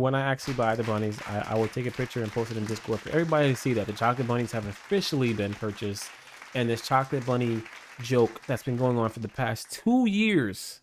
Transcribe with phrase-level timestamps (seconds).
[0.00, 2.56] when I actually buy the bunnies, I, I will take a picture and post it
[2.56, 6.08] in Discord for everybody to see that the chocolate bunnies have officially been purchased,
[6.54, 7.62] and this chocolate bunny
[8.02, 10.80] joke that's been going on for the past two years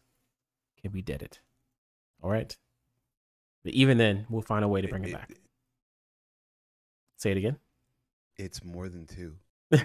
[0.81, 1.39] can be deaded.
[2.21, 2.55] All right.
[3.63, 5.31] But even then, we'll find a way to bring it, back.
[7.17, 7.57] Say it again.
[8.37, 9.35] It's more than two.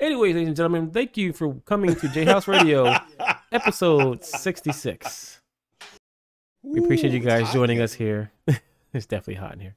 [0.00, 2.94] Anyways, ladies and gentlemen, thank you for coming to J House Radio,
[3.52, 5.39] episode 66.
[6.62, 8.30] We appreciate you guys joining us here.
[8.92, 9.76] it's definitely hot in here.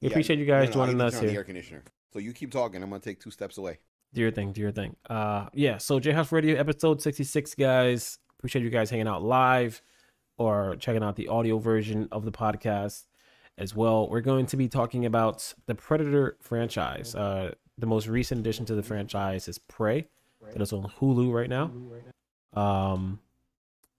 [0.00, 1.40] We Yeah, appreciate you guys no, no, joining us turn on The here.
[1.40, 1.82] air conditioner.
[2.12, 2.82] So you keep talking.
[2.82, 3.78] I'm gonna take two steps away.
[4.14, 4.96] Do your thing, do your thing.
[5.08, 8.18] Uh yeah, so J House Radio episode 66, guys.
[8.38, 9.80] Appreciate you guys hanging out live
[10.38, 13.04] or checking out the audio version of the podcast
[13.58, 14.08] as well.
[14.08, 17.14] We're going to be talking about the Predator franchise.
[17.14, 20.08] Uh the most recent addition to the franchise is Prey.
[20.52, 21.70] That is on Hulu right now.
[22.60, 23.20] Um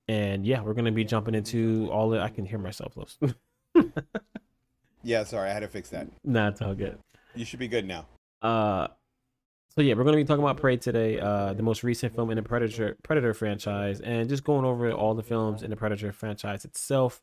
[0.07, 3.17] and yeah, we're gonna be jumping into all the I can hear myself close.
[5.03, 6.07] Yeah, sorry, I had to fix that.
[6.25, 6.97] nah, it's all good.
[7.33, 8.07] You should be good now.
[8.41, 8.87] Uh,
[9.69, 12.35] so yeah, we're gonna be talking about Prey today, uh, the most recent film in
[12.35, 16.65] the Predator Predator franchise, and just going over all the films in the Predator franchise
[16.65, 17.21] itself,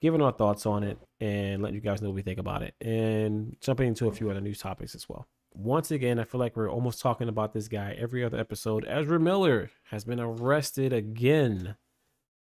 [0.00, 2.74] giving our thoughts on it, and letting you guys know what we think about it,
[2.80, 5.26] and jumping into a few other news topics as well.
[5.54, 8.84] Once again, I feel like we're almost talking about this guy every other episode.
[8.86, 11.76] Ezra Miller has been arrested again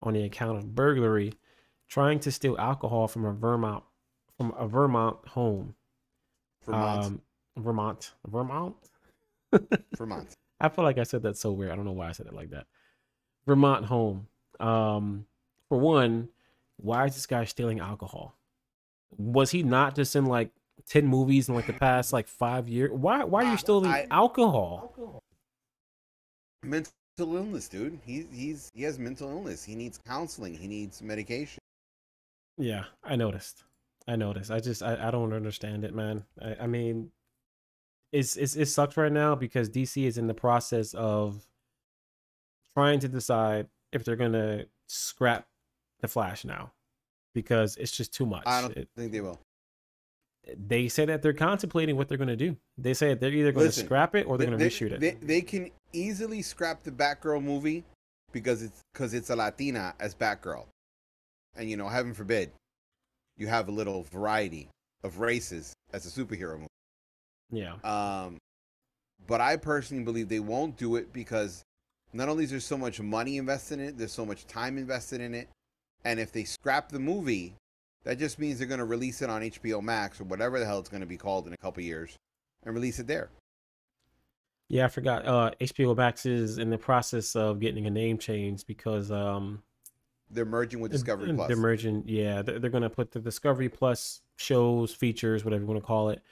[0.06, 1.34] on the account of burglary,
[1.88, 3.82] trying to steal alcohol from a Vermont
[4.36, 5.74] from a Vermont home.
[6.64, 7.04] Vermont.
[7.04, 7.22] Um,
[7.56, 8.12] Vermont.
[8.26, 8.74] Vermont.
[9.96, 10.34] Vermont.
[10.60, 11.70] I feel like I said that so weird.
[11.70, 12.66] I don't know why I said it like that.
[13.46, 14.26] Vermont home.
[14.58, 15.26] Um,
[15.68, 16.28] for one,
[16.76, 18.36] why is this guy stealing alcohol?
[19.16, 20.50] Was he not just in like
[20.88, 22.90] ten movies in like the past like five years?
[22.92, 25.22] Why why are you stealing I- alcohol?
[26.62, 26.92] Mental
[27.24, 27.98] illness, dude.
[28.04, 29.64] He's he's he has mental illness.
[29.64, 30.54] He needs counseling.
[30.54, 31.58] He needs medication.
[32.58, 33.64] Yeah, I noticed.
[34.06, 34.50] I noticed.
[34.50, 36.24] I just I, I don't understand it, man.
[36.42, 37.10] I, I mean,
[38.12, 41.46] it's, it's it sucks right now because DC is in the process of
[42.74, 45.46] trying to decide if they're gonna scrap
[46.00, 46.72] the Flash now
[47.34, 48.42] because it's just too much.
[48.46, 49.40] I don't It- think they will.
[50.56, 52.56] they say that they're contemplating what they're gonna do.
[52.76, 55.00] They say they're either gonna scrap it or they're They- gonna reshoot it.
[55.00, 57.84] They, they can easily scrap the Batgirl movie
[58.32, 60.66] because it's because it's a Latina as Batgirl,
[61.56, 62.50] and you know, heaven forbid,
[63.36, 64.68] you have a little variety
[65.02, 66.68] of races as a superhero movie.
[67.50, 68.38] yeah, Um,
[69.26, 71.62] but I personally believe they won't do it because
[72.12, 75.20] not only is there so much money invested in it, there's so much time invested
[75.20, 75.48] in it,
[76.04, 77.54] and if they scrap the movie,
[78.04, 80.78] that just means they're going to release it on HBO Max or whatever the hell
[80.78, 82.16] it's going to be called in a couple years,
[82.64, 83.30] and release it there.
[84.68, 84.84] Yeah.
[84.84, 85.26] I forgot.
[85.26, 89.62] Uh, HBO Max is in the process of getting a name change because um
[90.30, 91.48] They're merging with Discovery Uh, Plus.
[91.48, 92.42] They're merging, yeah.
[92.42, 96.22] They're, they're gonna put the Discovery Plus shows, features, whatever you want to call it,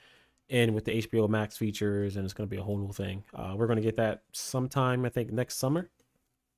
[0.49, 3.23] in with the HBO Max features, and it's gonna be a whole new thing.
[3.33, 5.89] Uh, we're gonna get that sometime, I think, next summer.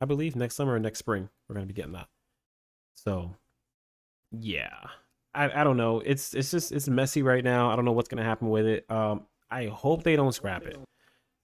[0.02, 1.30] I believe next summer or next spring.
[1.48, 2.08] We're gonna be getting that.
[2.96, 3.36] So,
[4.32, 4.74] yeah,
[5.34, 6.00] I I don't know.
[6.00, 7.70] It's it's just it's messy right now.
[7.70, 8.90] I don't know what's gonna happen with it.
[8.90, 10.78] Um, I hope they don't scrap it.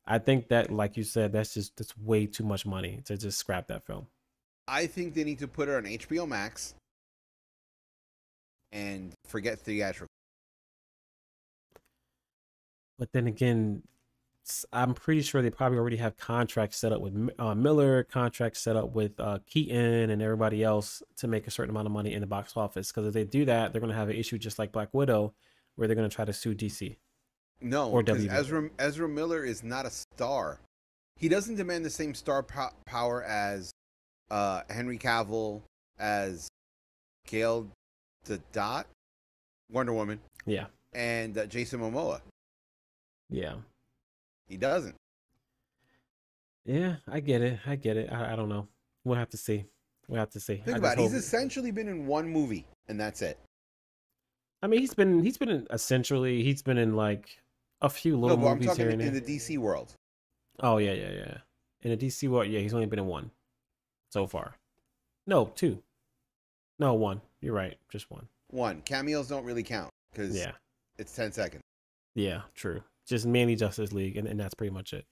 [0.06, 3.38] I think that, like you said, that's just that's way too much money to just
[3.38, 4.07] scrap that film.
[4.67, 6.75] I think they need to put it on HBO Max
[8.72, 10.07] and forget theatrical.
[12.97, 13.84] But then again,
[14.73, 18.75] I'm pretty sure they probably already have contracts set up with uh, Miller, contracts set
[18.75, 22.22] up with uh, Keaton and everybody else to make a certain amount of money in
[22.22, 22.91] the box office.
[22.91, 25.33] Because if they do that, they're going to have an issue just like Black Widow,
[25.75, 26.97] where they're going to try to sue DC.
[27.62, 30.60] No, Or because Ezra Ezra Miller is not a star.
[31.18, 33.72] He doesn't demand the same star po- power as
[34.32, 35.62] uh, Henry Cavill,
[36.00, 36.48] as
[37.28, 37.68] Gail
[38.25, 38.88] the Dot,
[39.72, 42.22] Wonder Woman, Yeah, and uh, Jason Momoa.
[43.30, 43.56] yeah,
[44.48, 44.96] He doesn't.
[46.66, 46.96] yeah.
[47.07, 47.60] I get it.
[47.68, 48.12] I get it.
[48.12, 48.68] I, I don't know.
[49.04, 49.66] We'll have to see.
[50.07, 50.57] We'll have to see.
[50.57, 51.02] Think I about it.
[51.02, 53.38] He's essentially been in one movie, and that's it.
[54.64, 57.38] I mean, he's been he's been in essentially he's been in like
[57.81, 59.94] a few little no, but I'm movies talking here in, the DC world.
[60.60, 61.38] Oh yeah, yeah, yeah.
[61.81, 63.31] In the DC world, yeah, he's only been in one
[64.10, 64.56] so far.
[65.25, 65.81] No, two.
[66.80, 67.22] No, one.
[67.42, 68.28] You're right, just one.
[68.50, 70.51] One cameos don't really count because Yeah,
[70.98, 71.63] it's 10 seconds.
[72.16, 72.83] yeah, true.
[73.07, 75.06] Just mainly Justice League, and, and that's pretty much it.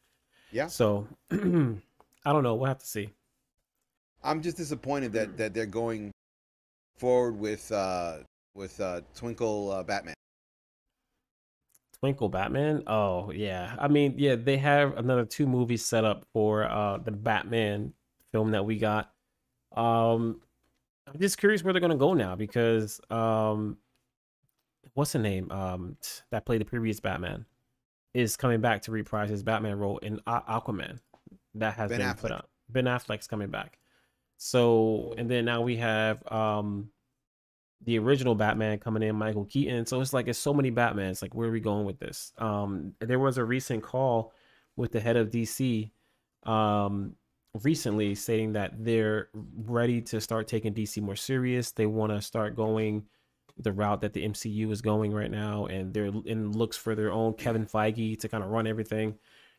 [0.52, 0.68] Yeah.
[0.68, 2.56] So I don't know.
[2.56, 3.10] We'll have to see.
[4.24, 6.12] I'm just disappointed that that they're going
[6.98, 8.18] forward with uh
[8.56, 10.14] with uh Twinkle uh, Batman.
[12.02, 12.84] Twinkle Batman.
[12.88, 13.76] Oh yeah.
[13.78, 17.94] I mean, yeah, they have another two movies set up for uh the Batman
[18.32, 19.12] film that we got.
[19.76, 20.42] Um
[21.08, 23.78] I'm just curious where they're gonna go now because um
[24.94, 25.52] what's the name?
[25.52, 25.98] Um,
[26.32, 27.46] that played the previous Batman
[28.14, 31.00] is coming back to reprise his Batman role in Aquaman.
[31.56, 32.18] That has ben been Affleck.
[32.20, 32.50] put up.
[32.70, 33.78] Ben Affleck's coming back.
[34.38, 36.90] So and then now we have um
[37.84, 39.86] the original Batman coming in, Michael Keaton.
[39.86, 41.22] So it's like it's so many Batmans.
[41.22, 42.34] Like where are we going with this?
[42.38, 44.34] Um, there was a recent call
[44.76, 45.92] with the head of DC
[46.44, 47.16] um
[47.64, 51.72] recently stating that they're ready to start taking DC more serious.
[51.72, 53.06] They want to start going
[53.58, 57.12] the route that the MCU is going right now, and they're in looks for their
[57.12, 59.16] own Kevin Feige to kind of run everything.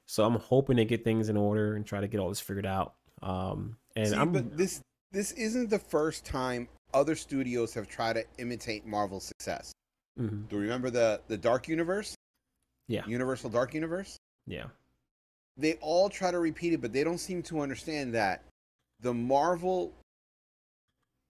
[0.06, 2.66] So I'm hoping to get things in order and try to get all this figured
[2.66, 2.94] out.
[3.22, 4.80] Um, and See, I'm, but this
[5.12, 9.72] this isn't the first time other studios have tried to imitate Marvel's success.
[10.18, 10.42] Mm-hmm.
[10.48, 12.14] Do you remember the the Dark Universe?
[12.88, 14.16] Yeah, Universal Dark Universe.
[14.46, 14.66] Yeah,
[15.56, 18.42] they all try to repeat it, but they don't seem to understand that
[19.00, 19.92] the Marvel,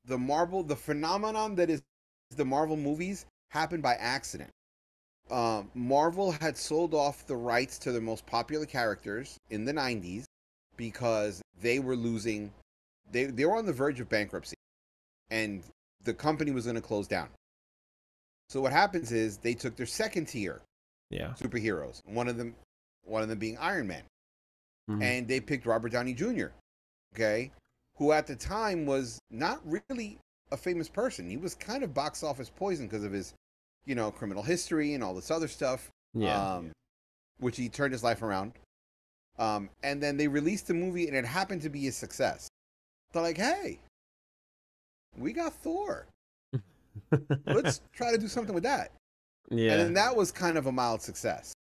[0.07, 1.83] the Marvel, the phenomenon that is
[2.37, 4.51] the Marvel movies happened by accident.
[5.31, 10.25] Um, Marvel had sold off the rights to the most popular characters in the 90s
[10.77, 12.53] because they were losing,
[13.13, 14.57] they, they were on the verge of bankruptcy
[15.31, 15.63] and
[16.05, 17.29] the company was going to close down.
[18.49, 20.61] So what happens is they took their second tier
[21.11, 21.35] yeah.
[21.41, 22.55] superheroes, one of them
[23.05, 24.03] one of them being Iron Man.
[24.91, 25.03] Mm-hmm.
[25.03, 26.47] And they picked Robert Downey Jr.,
[27.15, 27.51] okay,
[27.97, 30.19] who at the time was not really
[30.51, 31.29] a famous person.
[31.29, 33.35] He was kind of box office poison because of his,
[33.85, 35.91] you know, criminal history and all this other stuff.
[36.15, 36.57] Yeah.
[36.57, 36.73] Um,
[37.39, 38.53] which he turned his life around.
[39.39, 42.49] Um, and then they released the movie and it happened to be a success.
[43.13, 43.81] They're like, hey,
[45.17, 46.07] we got Thor.
[47.47, 48.93] Let's try to do something with that.
[49.51, 49.73] Yeah.
[49.73, 51.53] And then that was kind of a mild success.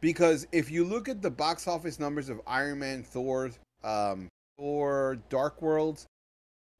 [0.00, 3.50] Because if you look at the box office numbers of Iron Man, Thor,
[3.84, 4.28] um,
[4.58, 6.04] Thor, Dark World,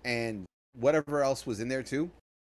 [0.04, 0.44] and
[0.74, 2.10] whatever else was in there too,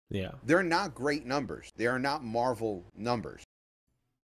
[0.10, 1.70] yeah, they're not great numbers.
[1.76, 3.44] They are not Marvel numbers.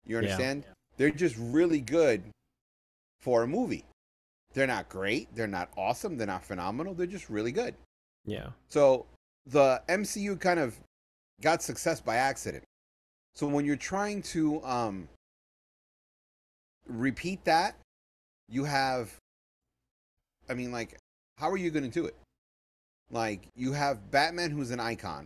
[0.06, 0.64] You understand?
[0.66, 0.74] Yeah.
[0.98, 2.24] They're just really good
[3.22, 3.86] for a movie.
[4.54, 5.34] They're not great.
[5.36, 6.18] They're not awesome.
[6.18, 6.94] They're not phenomenal.
[6.94, 7.76] They're just really good.
[8.26, 8.50] Yeah.
[8.70, 9.06] So
[9.46, 10.78] the MCU kind of
[11.42, 12.64] got success by accident.
[13.36, 15.10] So when you're trying to um,
[16.88, 17.76] repeat that,
[18.50, 19.14] you have,
[20.50, 20.98] I mean, like,
[21.38, 22.16] how are you going to do it?
[23.12, 25.26] Like, you have Batman, who's an icon,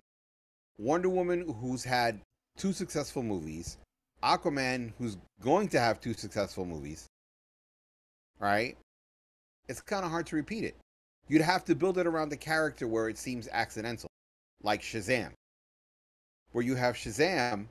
[0.79, 2.19] Wonder Woman, who's had
[2.57, 3.77] two successful movies,
[4.23, 7.07] Aquaman, who's going to have two successful movies,
[8.39, 8.77] right?
[9.67, 10.75] It's kind of hard to repeat it.
[11.29, 14.09] You'd have to build it around the character where it seems accidental,
[14.63, 15.31] like Shazam,
[16.51, 17.67] where you have Shazam,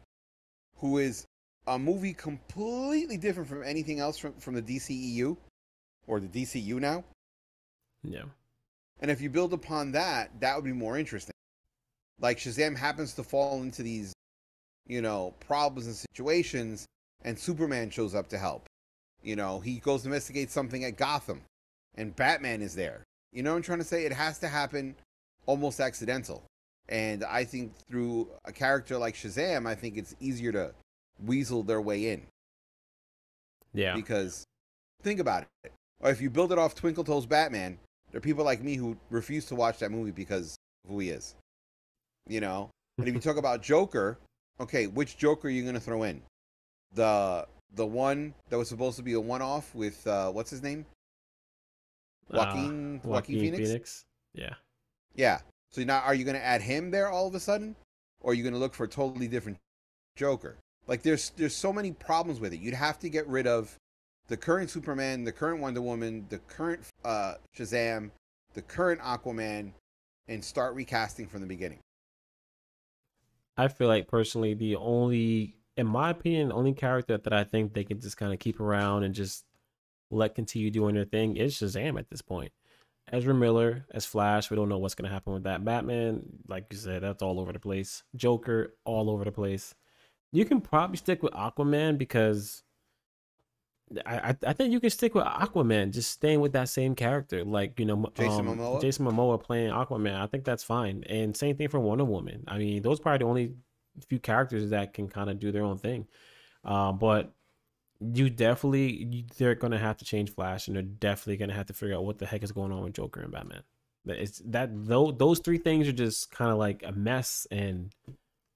[0.77, 1.27] who is
[1.67, 5.37] a movie completely different from anything else from, from the DCEU
[6.07, 7.05] or the DCU now.
[8.05, 8.23] Yeah.
[9.01, 11.35] And if you build upon that, that would be more interesting.
[12.21, 14.13] Like Shazam happens to fall into these,
[14.87, 16.87] you know, problems and situations,
[17.23, 18.67] and Superman shows up to help.
[19.21, 21.43] You know, he goes to investigate something at Gotham,
[21.97, 23.03] and Batman is there.
[23.33, 24.05] You know what I'm trying to say?
[24.05, 24.95] It has to happen
[25.47, 26.43] almost accidental.
[26.89, 30.73] And I think through a character like Shazam, I think it's easier to
[31.25, 32.23] weasel their way in.
[33.75, 33.95] Yeah.
[33.95, 34.45] Because
[35.03, 35.73] think about it.
[36.01, 37.79] Or if you build it off Twinkle Toes Batman,
[38.11, 41.11] there are people like me who refuse to watch that movie because of who he
[41.11, 41.35] is.
[42.27, 42.71] You know?
[42.99, 44.19] And if you talk about Joker,
[44.61, 46.23] okay, which Joker are you going to throw in?
[46.95, 50.63] The the one that was supposed to be a one off with uh what's his
[50.63, 50.87] name?
[52.31, 53.69] Joaquin uh, Joaquin, Joaquin Phoenix?
[53.69, 54.05] Phoenix?
[54.35, 54.55] Yeah.
[55.15, 55.41] Yeah.
[55.71, 57.77] So now are you going to add him there all of a sudden?
[58.21, 59.59] Or are you going to look for a totally different
[60.17, 60.57] Joker?
[60.87, 62.61] Like there's there's so many problems with it.
[62.61, 63.77] You'd have to get rid of
[64.29, 68.11] the current Superman, the current Wonder Woman, the current uh, Shazam,
[68.55, 69.73] the current Aquaman,
[70.29, 71.79] and start recasting from the beginning.
[73.57, 77.75] I feel like personally the only, in my opinion, the only character that I think
[77.75, 79.45] they can just kind of keep around and just
[80.11, 82.53] let continue doing their thing is Shazam at this point.
[83.11, 85.65] Ezra Miller as Flash, we don't know what's gonna happen with that.
[85.65, 88.03] Batman, like you said, that's all over the place.
[88.17, 89.75] Joker, all over the place.
[90.31, 92.63] You can probably stick with Aquaman because
[94.05, 97.79] I, I think you can stick with Aquaman, just staying with that same character, like
[97.81, 98.81] you know, Jason um, Momoa.
[98.81, 100.15] Jason Momoa playing Aquaman.
[100.15, 101.05] I think that's fine.
[101.09, 102.45] And same thing for Wonder Woman.
[102.47, 103.55] I mean, those are probably the only
[104.09, 106.07] few characters that can kind of do their own thing.
[106.65, 107.33] Um, but
[108.01, 111.75] you definitely you, they're gonna have to change Flash, and they're definitely gonna have to
[111.75, 113.63] figure out what the heck is going on with Joker and Batman.
[114.07, 117.93] It's that those those three things are just kind of like a mess and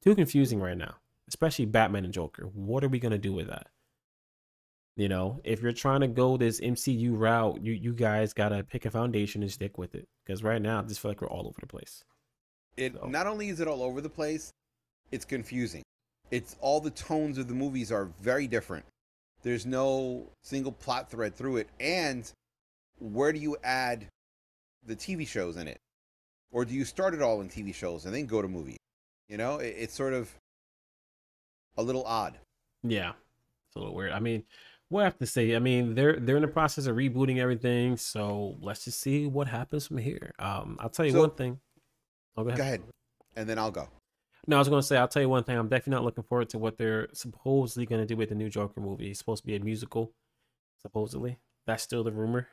[0.02, 0.96] too confusing right now
[1.32, 2.44] especially Batman and Joker.
[2.52, 3.68] What are we gonna do with that?
[4.96, 8.84] You know, if you're trying to go this MCU route, you you guys gotta pick
[8.84, 10.06] a foundation and stick with it.
[10.24, 12.04] Because right now, I just feel like we're all over the place.
[12.76, 13.06] It so.
[13.06, 14.52] not only is it all over the place,
[15.10, 15.82] it's confusing.
[16.30, 18.84] it's all the tones of the movies are very different.
[19.42, 21.68] There's no single plot thread through it.
[21.80, 22.30] And
[22.98, 24.06] where do you add
[24.86, 25.78] the TV shows in it?
[26.52, 28.76] Or do you start it all in TV shows and then go to movies?
[29.28, 30.30] You know, it, it's sort of
[31.76, 32.38] a little odd.
[32.82, 33.10] Yeah,
[33.68, 34.12] it's a little weird.
[34.12, 34.44] I mean,
[34.90, 35.56] we'll have to see.
[35.56, 39.48] I mean, they're they're in the process of rebooting everything, so let's just see what
[39.48, 40.32] happens from here.
[40.38, 41.58] Um, I'll tell you So- one thing.
[42.36, 42.58] Oh, go ahead.
[42.58, 42.82] Go ahead.
[43.36, 43.88] And then I'll go.
[44.46, 45.56] No, I was gonna say I'll tell you one thing.
[45.56, 48.80] I'm definitely not looking forward to what they're supposedly gonna do with the new Joker
[48.80, 49.10] movie.
[49.10, 50.12] It's supposed to be a musical,
[50.80, 51.38] supposedly.
[51.66, 52.48] That's still the rumor.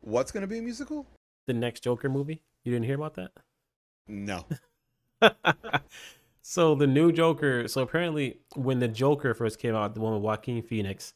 [0.00, 1.06] What's going to be a musical?
[1.46, 2.42] The next Joker movie.
[2.62, 3.32] You didn't hear about that?
[4.06, 4.44] No.
[6.42, 7.68] so the new Joker.
[7.68, 11.14] So apparently, when the Joker first came out, the one with Joaquin Phoenix,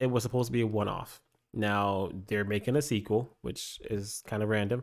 [0.00, 1.20] it was supposed to be a one-off.
[1.54, 4.82] Now they're making a sequel, which is kind of random,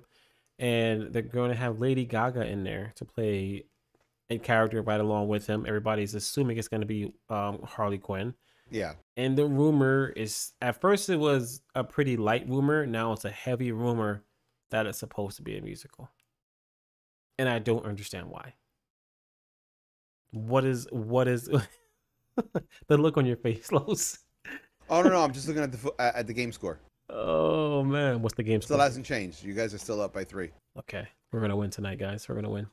[0.58, 3.66] and they're going to have Lady Gaga in there to play
[4.30, 5.66] a character right along with him.
[5.68, 8.34] Everybody's assuming it's going to be um, Harley Quinn.
[8.70, 8.94] Yeah.
[9.18, 12.86] And the rumor is at first it was a pretty light rumor.
[12.86, 14.24] Now it's a heavy rumor
[14.72, 16.10] that it's supposed to be a musical.
[17.38, 18.54] And I don't understand why.
[20.32, 21.46] What is what is
[22.88, 24.20] the look on your face, Los?
[24.90, 26.80] Oh no, no, I'm just looking at the at at the game score.
[27.10, 28.78] Oh man, what's the game Still score?
[28.78, 29.44] Still hasn't changed.
[29.44, 30.52] You guys are still up by three.
[30.78, 32.28] Okay, we're gonna win tonight, guys.
[32.28, 32.68] We're gonna win.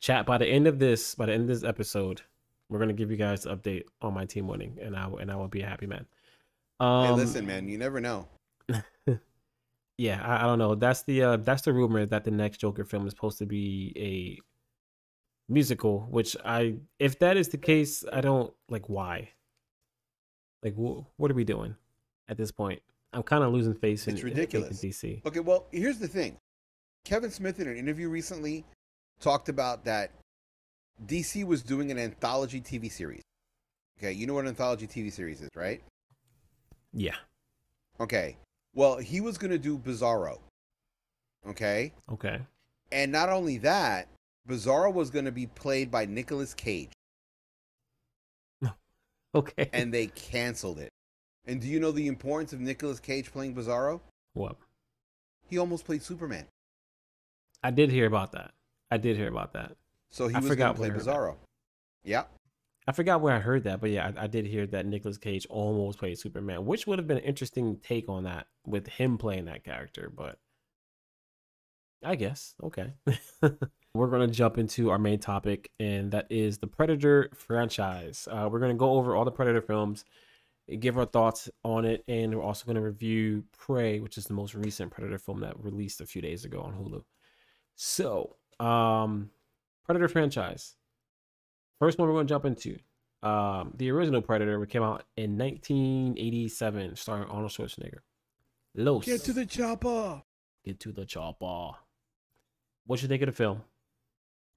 [0.00, 2.22] Chat by the end of this, by the end of this episode,
[2.68, 5.36] we're gonna give you guys an update on my team winning, and I and I
[5.36, 6.06] will be a happy man.
[6.80, 8.28] Um, hey, listen, man, you never know.
[9.98, 10.74] yeah, I, I don't know.
[10.76, 13.92] That's the uh, that's the rumor that the next Joker film is supposed to be
[13.96, 14.38] a
[15.52, 16.06] musical.
[16.10, 19.30] Which I, if that is the case, I don't like why.
[20.62, 21.74] Like, wh- what are we doing
[22.28, 22.80] at this point?
[23.12, 24.80] I'm kind of losing faith in It's in- in ridiculous.
[24.80, 25.24] DC.
[25.26, 26.36] Okay, well, here's the thing.
[27.04, 28.64] Kevin Smith in an interview recently
[29.20, 30.10] talked about that
[31.06, 33.22] DC was doing an anthology TV series.
[33.98, 35.82] Okay, you know what an anthology TV series is, right?
[36.92, 37.16] Yeah.
[38.00, 38.36] Okay.
[38.74, 40.38] Well, he was going to do Bizarro.
[41.46, 41.92] Okay?
[42.12, 42.40] Okay.
[42.92, 44.08] And not only that,
[44.48, 46.90] Bizarro was going to be played by Nicolas Cage,
[49.34, 49.68] Okay.
[49.72, 50.90] and they canceled it.
[51.46, 54.00] And do you know the importance of Nicolas Cage playing Bizarro?
[54.34, 54.56] what?
[55.48, 56.46] He almost played Superman.
[57.62, 58.52] I did hear about that.
[58.90, 59.76] I did hear about that.
[60.10, 61.36] So he I was going forgot to play Bizarro.
[62.02, 62.24] Yeah.
[62.86, 65.46] I forgot where I heard that, but yeah, I, I did hear that Nicolas Cage
[65.50, 69.44] almost played Superman, which would have been an interesting take on that with him playing
[69.44, 70.10] that character.
[70.14, 70.38] But
[72.02, 72.94] I guess okay.
[73.94, 78.26] we're gonna jump into our main topic, and that is the Predator franchise.
[78.30, 80.06] Uh, we're gonna go over all the Predator films,
[80.80, 84.54] give our thoughts on it, and we're also gonna review Prey, which is the most
[84.54, 87.02] recent Predator film that released a few days ago on Hulu.
[87.74, 89.30] So, um,
[89.84, 90.74] Predator franchise.
[91.80, 92.78] First one we're going to jump into.
[93.22, 97.98] Um, the original Predator which came out in 1987, starring Arnold Schwarzenegger.
[98.74, 99.04] Los.
[99.04, 100.22] Get to the chopper.
[100.64, 101.70] Get to the chopper.
[102.86, 103.62] What you think of the film?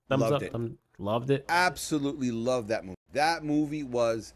[0.10, 0.44] Thumbs Loved up.
[0.44, 0.52] it.
[0.52, 1.46] thumb- loved it.
[1.50, 2.96] absolutely loved that movie.
[3.14, 4.34] That movie was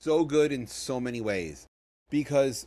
[0.00, 1.66] so good in so many ways
[2.10, 2.66] because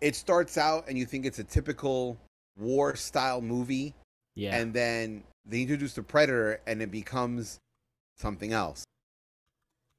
[0.00, 2.16] it starts out and you think it's a typical
[2.56, 3.94] war style movie,
[4.34, 4.56] Yeah.
[4.56, 7.58] and then they introduce the predator and it becomes
[8.16, 8.84] something else.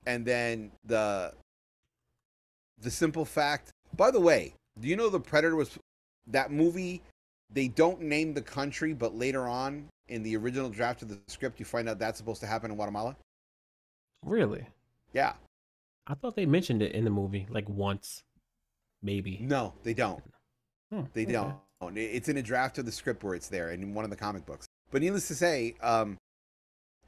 [0.05, 1.33] And then the
[2.81, 3.71] the simple fact.
[3.95, 5.77] By the way, do you know the predator was
[6.27, 7.01] that movie?
[7.51, 11.59] They don't name the country, but later on in the original draft of the script,
[11.59, 13.15] you find out that's supposed to happen in Guatemala.
[14.23, 14.65] really?
[15.13, 15.33] Yeah.
[16.07, 18.23] I thought they mentioned it in the movie like once,
[19.01, 19.39] maybe.
[19.41, 20.21] No, they don't.
[20.91, 21.31] Hmm, They okay.
[21.31, 21.97] don't.
[21.97, 24.15] It's in a draft of the script where it's there and in one of the
[24.17, 24.64] comic books.
[24.92, 26.18] But needless to say, um,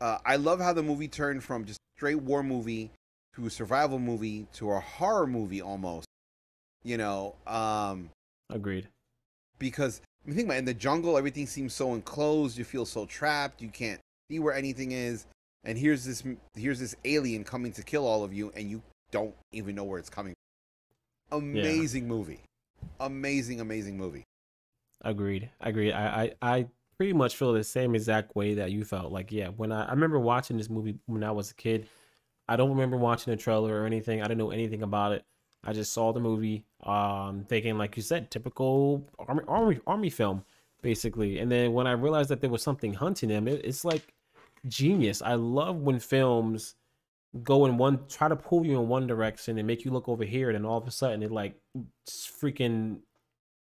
[0.02, 2.92] uh, I love how the movie turned from just a straight war movie
[3.36, 6.08] to a survival movie to a horror movie almost.
[6.84, 8.10] You know, um,
[8.50, 8.88] Agreed.
[9.60, 12.58] because I mean, think about it, in the jungle, everything seems so enclosed.
[12.58, 13.62] You feel so trapped.
[13.62, 15.26] You can't see where anything is.
[15.64, 16.24] And here's this
[16.56, 18.82] here's this alien coming to kill all of you, and you
[19.12, 20.34] don't even know where it's coming.
[21.30, 21.40] from.
[21.40, 22.42] Amazing movie,
[23.00, 24.24] amazing, amazing movie.
[25.02, 25.50] Agreed.
[25.62, 25.92] Agreed.
[25.92, 29.12] I, I, I pretty much feel the same exact way that you felt.
[29.12, 31.88] Like, yeah, when I, I remember watching this movie when I was a kid,
[32.48, 34.22] I don't remember watching the trailer or anything.
[34.22, 35.26] I didn't know anything about it.
[35.64, 40.44] I just saw the movie, um, thinking like you said, typical army army army film,
[40.82, 41.40] basically.
[41.40, 44.14] And then when I realized that there was something hunting him, it, it's like
[44.68, 45.22] genius.
[45.22, 46.76] I love when films
[47.44, 50.24] go in one try to pull you in one direction and make you look over
[50.24, 51.56] here, and then all of a sudden it like
[52.10, 53.00] freaking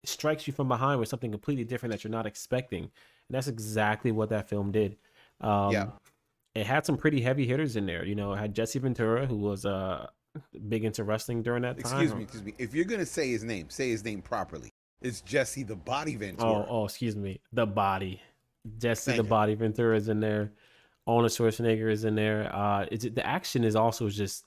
[0.04, 2.90] strikes you from behind with something completely different that you're not expecting.
[3.32, 4.96] That's exactly what that film did.
[5.40, 5.90] Um, Yeah.
[6.54, 8.04] it had some pretty heavy hitters in there.
[8.04, 10.06] You know, it had Jesse Ventura, who was uh
[10.68, 12.00] big into wrestling during that time.
[12.00, 12.54] Excuse me, excuse me.
[12.58, 14.70] If you're gonna say his name, say his name properly.
[15.00, 16.50] It's Jesse the Body Ventura.
[16.50, 17.40] Oh, oh, excuse me.
[17.52, 18.22] The body.
[18.78, 19.28] Jesse Thank the you.
[19.28, 20.52] body Ventura is in there.
[21.06, 22.54] Arnold Schwarzenegger is in there.
[22.54, 24.44] Uh, it's the action is also just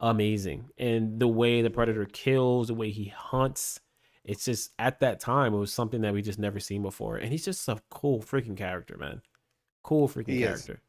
[0.00, 3.80] amazing, and the way the predator kills, the way he hunts,
[4.28, 7.32] it's just at that time it was something that we just never seen before, and
[7.32, 9.22] he's just a cool freaking character, man.
[9.82, 10.62] Cool freaking He is.
[10.62, 10.82] character.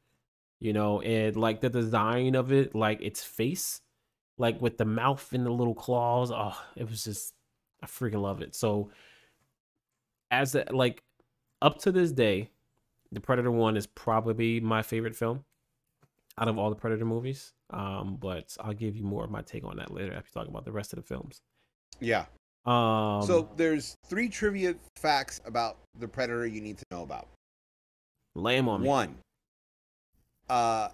[0.60, 3.79] You know, and like the design of it, like its face,
[4.38, 6.31] like with the mouth and the little claws.
[6.31, 7.34] Oh, it was just
[7.81, 8.55] I freaking love it.
[8.55, 8.91] So
[10.29, 11.01] as a, like
[11.62, 12.50] up to this day,
[13.13, 15.46] the Predator one is probably my favorite film
[16.38, 17.53] out of all the Predator movies.
[17.69, 20.65] Um, but I'll give you more of my take on that later after talking about
[20.65, 21.41] the rest of the films.
[22.01, 22.25] Yeah.
[22.66, 27.28] Um, so there's three trivia facts about the Predator you need to know about.
[28.36, 28.88] lay 'em on me.
[28.88, 29.18] One.
[30.50, 30.89] Uh,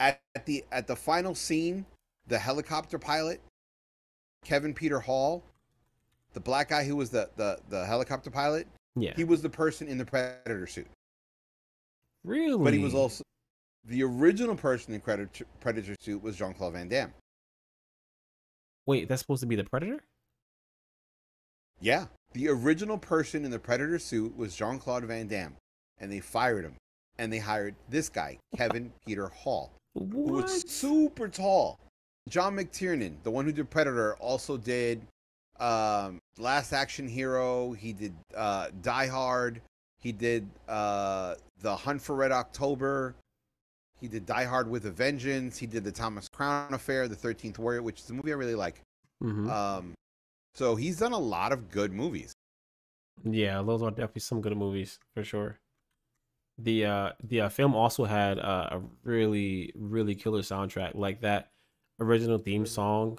[0.00, 1.84] at, at the at the final scene,
[2.28, 3.40] the helicopter pilot,
[4.44, 5.42] Kevin Peter Hall,
[6.34, 9.88] the black guy who was the the, the helicopter pilot, Yeah, he was the person
[9.88, 10.86] in the Predator suit.
[12.24, 12.62] really.
[12.62, 13.22] But he was also
[13.84, 17.12] the original person in Predator, Predator suit was Jean Claude Van Damme.
[18.86, 19.08] wait.
[19.08, 20.00] That's supposed to be the Predator.
[21.80, 25.56] Yeah, the original person in the Predator suit was Jean Claude Van Damme,
[25.98, 26.74] and they fired him,
[27.18, 31.78] and they hired this guy, Kevin Peter Hall, who was super tall.
[32.28, 35.00] John McTiernan, the one who did Predator, also did
[35.60, 37.72] um, Last Action Hero.
[37.72, 39.60] He did uh, Die Hard.
[40.00, 43.14] He did uh, The Hunt for Red October.
[44.00, 45.58] He did Die Hard with a Vengeance.
[45.58, 48.54] He did the Thomas Crown Affair, The Thirteenth Warrior, which is a movie I really
[48.54, 48.80] like.
[49.22, 49.50] Mhm.
[49.50, 49.94] Um,
[50.58, 52.32] so he's done a lot of good movies.
[53.24, 55.60] Yeah, those are definitely some good movies for sure.
[56.58, 60.96] The uh the uh, film also had uh, a really really killer soundtrack.
[60.96, 61.52] Like that
[62.00, 63.18] original theme song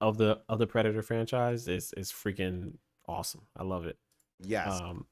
[0.00, 2.72] of the of the Predator franchise is is freaking
[3.06, 3.42] awesome.
[3.54, 3.98] I love it.
[4.40, 4.80] Yes.
[4.80, 5.06] Um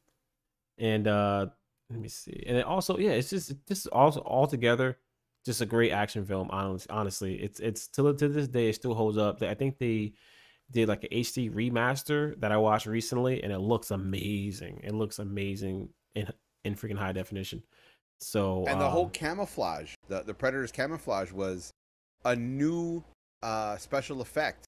[0.79, 1.47] and uh
[1.91, 2.45] let me see.
[2.47, 4.97] And it also yeah, it's just just is also all together
[5.45, 6.49] just a great action film.
[6.51, 9.43] Honestly, honestly, it's it's till to this day it still holds up.
[9.43, 10.15] I think they
[10.71, 14.81] did like an HD remaster that I watched recently, and it looks amazing.
[14.85, 16.29] It looks amazing in
[16.65, 17.63] in freaking high definition.
[18.21, 21.71] So and the whole um, camouflage, the the Predator's camouflage was
[22.25, 23.05] a new
[23.43, 24.65] uh, special effect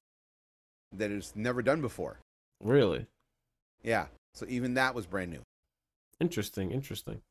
[0.95, 2.19] that is never done before.
[2.63, 3.05] really
[3.83, 4.07] Yeah.
[4.35, 5.41] So even that was brand new.
[6.19, 7.21] interesting, interesting.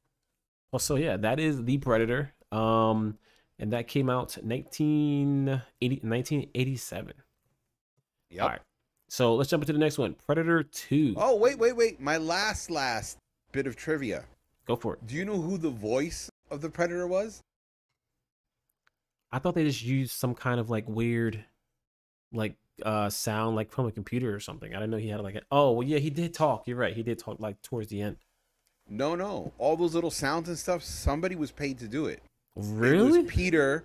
[0.73, 2.35] Well, so yeah, that is the Predator.
[2.53, 3.19] Um,
[3.59, 7.13] and that came out 1980, 1987.
[8.31, 8.43] Yep.
[8.43, 8.61] All right.
[9.09, 10.15] So let's jump into the next one.
[10.27, 11.15] Predator 2.
[11.17, 12.01] Oh wait, wait, wait!
[12.01, 13.19] My last last
[13.53, 14.25] bit of trivia.
[14.67, 15.07] Go for it.
[15.07, 17.41] Do you know who the voice of the Predator was?
[19.33, 21.43] I thought they just used some kind of like weird,
[22.33, 24.75] like uh sound like from a computer or something.
[24.75, 25.43] I didn't know he had like a.
[25.51, 26.67] Oh well, yeah, he did talk.
[26.67, 26.95] You're right.
[26.95, 28.17] He did talk like towards the end.
[28.91, 29.53] No, no.
[29.59, 30.83] All those little sounds and stuff.
[30.83, 32.23] Somebody was paid to do it.
[32.57, 33.19] Really?
[33.19, 33.85] It was Peter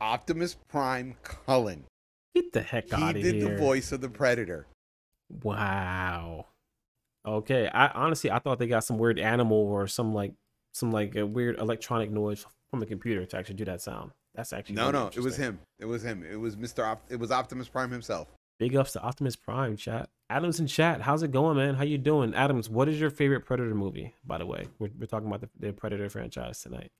[0.00, 1.84] Optimus Prime Cullen.
[2.34, 3.32] Get the heck He out of here.
[3.32, 4.66] He did the voice of the Predator.
[5.42, 6.46] Wow.
[7.26, 7.68] Okay.
[7.68, 10.32] I honestly I thought they got some weird animal or some like
[10.72, 14.12] some like a weird electronic noise from a computer to actually do that sound.
[14.34, 15.58] That's actually No, really no, it was him.
[15.78, 16.24] It was him.
[16.24, 16.84] It was Mr.
[16.84, 18.28] Op- it was Optimus Prime himself.
[18.58, 20.08] Big ups to Optimus Prime chat.
[20.28, 21.00] Adams in chat.
[21.00, 21.74] How's it going, man?
[21.74, 22.34] How you doing?
[22.34, 24.68] Adams, what is your favorite Predator movie, by the way?
[24.78, 26.92] We're, we're talking about the, the Predator franchise tonight.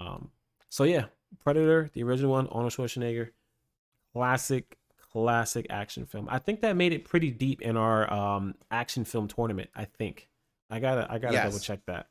[0.00, 0.30] Um,
[0.68, 1.04] so yeah,
[1.44, 3.28] Predator, the original one, Arnold Schwarzenegger.
[4.12, 4.76] Classic,
[5.12, 6.28] classic action film.
[6.30, 10.28] I think that made it pretty deep in our um action film tournament, I think.
[10.70, 11.44] I gotta I gotta Yes.
[11.44, 12.08] double check that.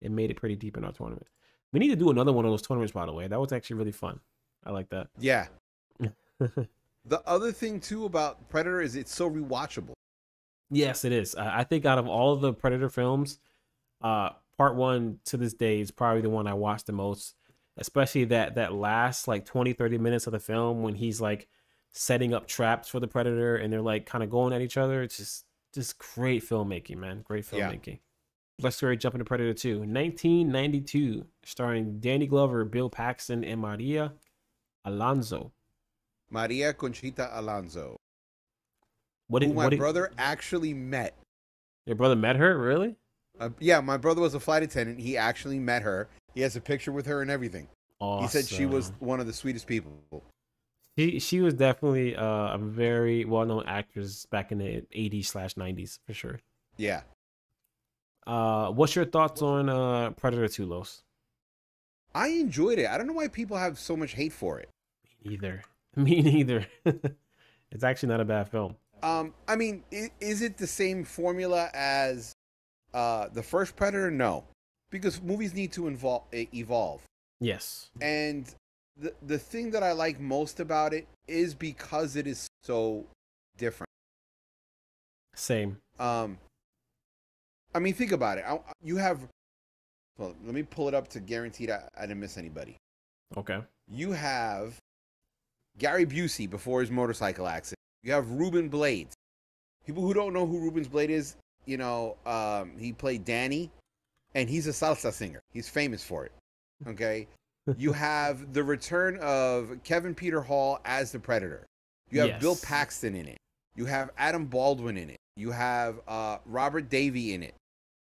[0.00, 1.26] It made it pretty deep in our tournament.
[1.72, 3.28] We need to do another one of those tournaments, by the way.
[3.28, 4.20] That was actually really fun.
[4.64, 5.08] I like that.
[5.18, 5.46] Yeah.
[7.06, 9.92] The other thing too about Predator is it's so rewatchable.
[10.70, 11.34] Yes, it is.
[11.34, 13.38] I I think out of all of the Predator films,
[14.02, 17.36] uh, part one to this day is probably the one I watched the most,
[17.80, 21.48] especially that that last like 20, 30 minutes of the film when he's like
[21.92, 25.02] setting up traps for the Predator and they're like kind of going at each other.
[25.02, 27.22] It's just just great filmmaking, man.
[27.22, 27.70] Great Yeah.
[27.70, 27.98] filmmaking.
[28.60, 29.78] Let's go ahead and jump into Predator 2.
[29.78, 34.12] 1992, starring Danny Glover, Bill Paxton, and Maria
[34.84, 35.52] Alonso.
[36.28, 37.96] Maria Conchita Alonso,
[39.28, 41.16] What who my what did brother actually met.
[41.86, 42.56] your brother met her?
[42.58, 42.96] Really?
[43.38, 45.00] Uh, yeah, my brother was a flight attendant.
[45.00, 46.08] He actually met her.
[46.34, 47.68] He has a picture with her and everything.
[47.98, 48.22] Awesome.
[48.22, 49.92] He said she was one of the sweetest people.
[50.96, 55.54] She she was definitely uh, a very well known actress back in the 80s slash
[55.54, 56.40] 90s for sure.
[56.76, 57.02] Yeah.
[58.26, 61.02] Uh, what's your thoughts on uh, Predator 2, Los?
[62.14, 62.86] I enjoyed it.
[62.86, 64.68] I don't know why people have so much hate for it.
[65.24, 65.62] Me neither.
[65.96, 66.66] Me neither.
[66.84, 68.76] it's actually not a bad film.
[69.02, 72.34] Um, I mean, is, is it the same formula as
[72.94, 74.10] uh, the first Predator?
[74.10, 74.44] No,
[74.90, 77.02] because movies need to involve, evolve.
[77.40, 77.90] Yes.
[78.00, 78.52] And
[78.96, 83.06] the the thing that I like most about it is because it is so
[83.56, 83.88] different.
[85.34, 85.78] Same.
[85.98, 86.38] Um,
[87.74, 88.44] I mean, think about it.
[88.46, 89.20] I, you have.
[90.18, 92.76] Well, let me pull it up to guarantee that I didn't miss anybody.
[93.36, 93.62] Okay.
[93.88, 94.76] You have
[95.78, 97.78] Gary Busey before his motorcycle accident.
[98.02, 99.14] You have Ruben Blades.
[99.86, 103.70] People who don't know who Ruben's Blade is, you know, um, he played Danny,
[104.34, 105.40] and he's a salsa singer.
[105.52, 106.32] He's famous for it.
[106.86, 107.26] Okay.
[107.76, 111.66] you have the return of Kevin Peter Hall as the Predator.
[112.10, 112.40] You have Yes.
[112.40, 113.38] Bill Paxton in it.
[113.76, 115.18] You have Adam Baldwin in it.
[115.36, 117.54] You have uh, Robert Davi in it.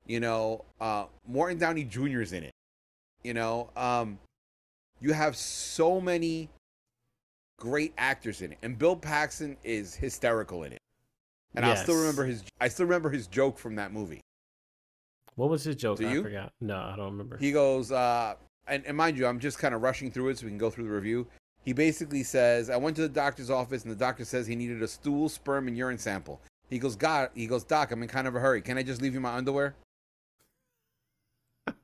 [0.08, 2.22] You know, uh, Morton Downey Jr.
[2.22, 2.52] is in it.
[3.24, 4.18] You know, um,
[5.02, 6.50] you have so many
[7.58, 10.80] great actors in it, and Bill Paxton is hysterical in it.
[11.56, 12.44] And I still remember his.
[12.62, 14.22] I still remember his joke from that movie.
[15.40, 16.00] What was his joke?
[16.00, 16.22] Do I you?
[16.22, 16.52] forgot.
[16.60, 17.38] No, I don't remember.
[17.38, 18.36] He goes, uh,
[18.68, 20.70] and, and mind you, I'm just kind of rushing through it so we can go
[20.70, 21.28] through the review.
[21.64, 24.84] He basically says, I went to the doctor's office and the doctor says he needed
[24.84, 26.42] a stool, sperm, and urine sample.
[26.70, 28.62] He goes, God, he goes, Doc, I'm in kind of a hurry.
[28.62, 29.76] Can I just leave you my underwear?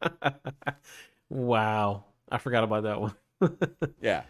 [1.30, 2.04] wow.
[2.30, 3.16] I forgot about that one.
[4.02, 4.24] Yeah.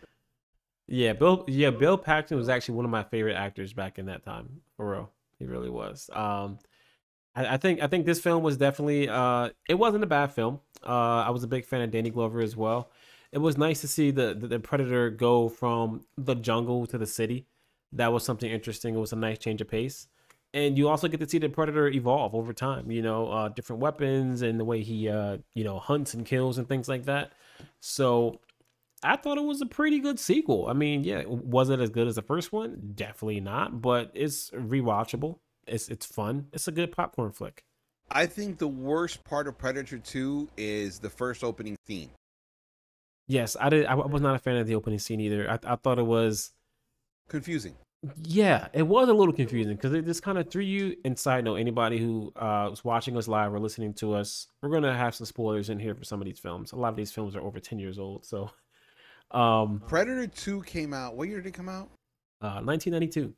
[0.88, 4.24] yeah, Bill yeah, Bill Paxton was actually one of my favorite actors back in that
[4.24, 4.62] time.
[4.78, 5.12] For real.
[5.40, 6.12] He really was.
[6.14, 6.60] Um
[7.36, 10.60] I, think I think this film was definitely uh it wasn't a bad film.
[10.86, 12.92] Uh I was a big fan of Danny Glover as well.
[13.32, 17.06] It was nice to see the, the, the predator go from the jungle to the
[17.06, 17.48] city.
[17.92, 18.96] That was something interesting.
[18.96, 20.08] It was a nice change of pace.
[20.54, 23.82] And you also get to see the predator evolve over time, you know, uh different
[23.82, 27.34] weapons and the way he uh you know hunts and kills and things like that.
[27.82, 28.40] So
[29.04, 30.68] I thought it was a pretty good sequel.
[30.68, 32.94] I mean, yeah, was it as good as the first one?
[32.96, 35.40] Definitely not, but it's rewatchable.
[35.68, 36.48] It's it's fun.
[36.54, 37.64] It's a good popcorn flick.
[38.12, 42.12] I think the worst part of Predator 2 is the first opening scene.
[43.28, 43.86] Yes, I did.
[43.88, 45.50] I was not a fan of the opening scene either.
[45.50, 46.52] I, I thought it was,
[47.28, 47.74] Confusing.
[48.22, 50.96] yeah, it was a little confusing because it just kind of threw you.
[51.04, 54.70] And side note, anybody who uh, was watching us live or listening to us, we're
[54.70, 56.72] gonna have some spoilers in here for some of these films.
[56.74, 58.52] A lot of these films are over ten years old, so
[59.32, 61.16] um, Predator 2 came out.
[61.16, 61.90] What year did it come out?
[62.42, 63.34] uh, 1992.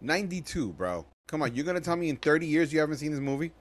[0.00, 1.04] 92, bro.
[1.26, 3.52] Come on, you're going to tell me in 30 years you haven't seen this movie?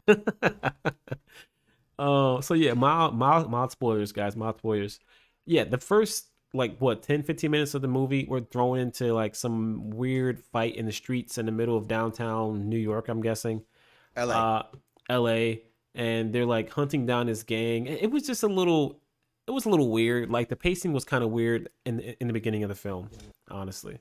[1.98, 5.00] uh, so yeah, mild, mild, mild spoilers, guys, mild spoilers.
[5.46, 9.36] Yeah, the first like what 10, 15 minutes of the movie, we're thrown into like
[9.36, 13.10] some weird fight in the streets in the middle of downtown New York.
[13.10, 13.64] I'm guessing,
[14.16, 14.34] LA.
[14.34, 14.64] uh,
[15.10, 15.64] L.A.
[15.94, 17.88] And they're like hunting down this gang.
[17.88, 19.00] It it was just a little,
[19.48, 20.30] it was a little weird.
[20.30, 23.10] Like the pacing was kind of weird in in the beginning of the film,
[23.50, 24.00] honestly.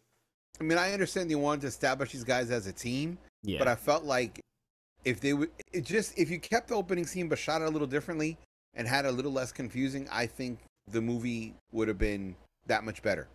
[0.60, 3.68] I mean, I understand they wanted to establish these guys as a team, Yeah, but
[3.68, 4.40] I felt like
[5.04, 7.70] if they would, it just if you kept the opening scene but shot it a
[7.70, 8.38] little differently
[8.74, 12.36] and had a little less confusing, I think the movie would have been
[12.66, 13.28] that much better.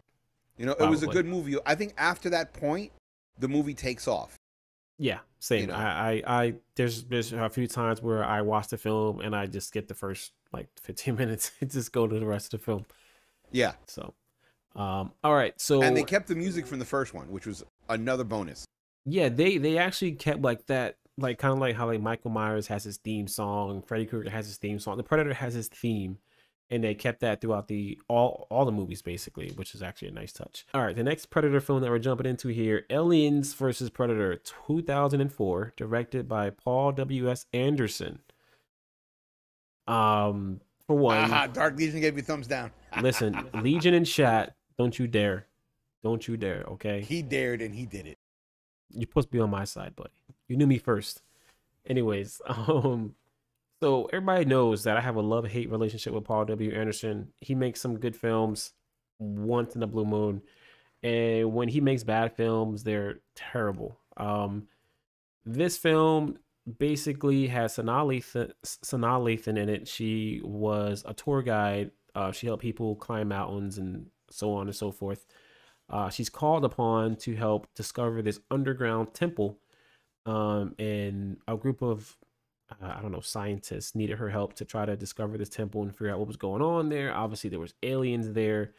[0.58, 1.56] You know, it was a good movie.
[1.66, 2.92] I think after that point,
[3.40, 4.36] the movie takes off.
[4.98, 5.62] Yeah, same.
[5.62, 5.76] You know.
[5.76, 9.46] I, I, I, there's, there's a few times where I watch the film and I
[9.46, 12.66] just skip the first like 15 minutes and just go to the rest of the
[12.66, 12.86] film.
[13.52, 14.14] Yeah, So,
[14.76, 15.54] um, all right.
[15.60, 18.66] So, and they kept the music from the first one, which was another bonus.
[19.06, 22.68] yeah, they, they actually kept like that, like kind of like how like Michael Myers
[22.68, 26.18] has his theme song, Freddy Krueger has his theme song, the Predator has his theme,
[26.70, 30.12] and they kept that throughout the all all the movies basically, which is actually a
[30.12, 30.66] nice touch.
[30.74, 34.36] All right, the next Predator film that we're jumping into here, Aliens versus Predator,
[34.68, 38.20] 2004, directed by Paul W S Anderson.
[39.88, 42.72] Um, for one, Dark Legion gave me thumbs down.
[43.02, 45.46] listen, Legion and chat, don't you dare,
[46.04, 47.02] don't you dare, okay?
[47.02, 48.18] He dared and he did it.
[48.90, 50.10] You're supposed to be on my side, buddy.
[50.48, 51.22] You knew me first.
[51.86, 53.14] Anyways, um,
[53.82, 56.72] so everybody knows that I have a love hate relationship with Paul W.
[56.72, 57.28] Anderson.
[57.42, 58.72] He makes some good films
[59.20, 60.42] once in a blue moon,
[61.04, 64.00] and when he makes bad films, they're terrible.
[64.16, 64.68] Um,
[65.46, 66.40] this film
[66.78, 69.90] basically has Sanaa Lathan, Sanaa Lathan in it.
[69.90, 71.92] She was a tour guide.
[72.16, 75.26] Uh, she helped people climb mountains and so on and so forth.
[75.90, 79.58] Uh, she's called upon to help discover this underground temple,
[80.26, 82.16] um, and a group of
[82.72, 85.92] uh, I don't know scientists needed her help to try to discover this temple and
[85.92, 87.14] figure out what was going on there.
[87.14, 88.74] Obviously, there was aliens there,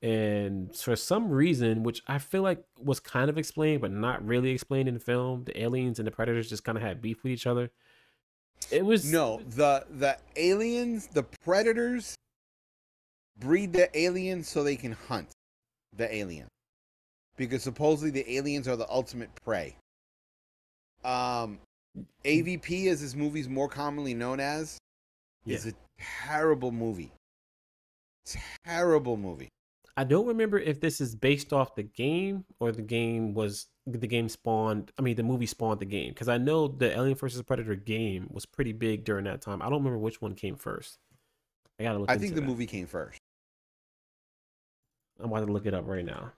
[0.00, 4.50] and for some reason, which I feel like was kind of explained but not really
[4.50, 7.32] explained in the film, the aliens and the predators just kind of had beef with
[7.32, 7.70] each other.
[8.70, 12.14] It was No, the the aliens, the predators
[13.38, 15.28] breed the aliens so they can hunt
[15.96, 16.48] the alien,
[17.36, 19.76] because supposedly the aliens are the ultimate prey.
[21.04, 21.58] Um,
[22.24, 24.78] AVP, as this movie's more commonly known as,
[25.44, 25.56] Yeah.
[25.56, 27.12] is a terrible movie.
[28.64, 29.48] Terrible movie.
[29.96, 34.06] I don't remember if this is based off the game or the game was the
[34.08, 34.90] game spawned.
[34.98, 38.26] I mean, the movie spawned the game because I know the Alien vs Predator game
[38.30, 39.62] was pretty big during that time.
[39.62, 40.96] I don't remember which one came first.
[41.78, 42.10] I gotta look.
[42.10, 42.46] I think the that.
[42.46, 43.20] movie came first.
[45.20, 46.32] I'm about to look it up right now.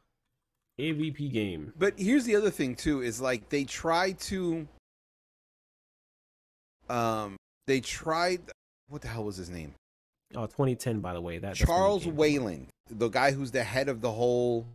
[0.79, 1.73] AVP game.
[1.79, 4.69] But here's the other thing too: is like they tried to,
[6.89, 7.37] um,
[7.67, 8.41] they tried.
[8.89, 9.75] What the hell was his name?
[10.35, 11.39] Oh, 2010, by the way.
[11.39, 12.07] That Charles.
[12.07, 14.67] Weyland, the guy who's the head of the whole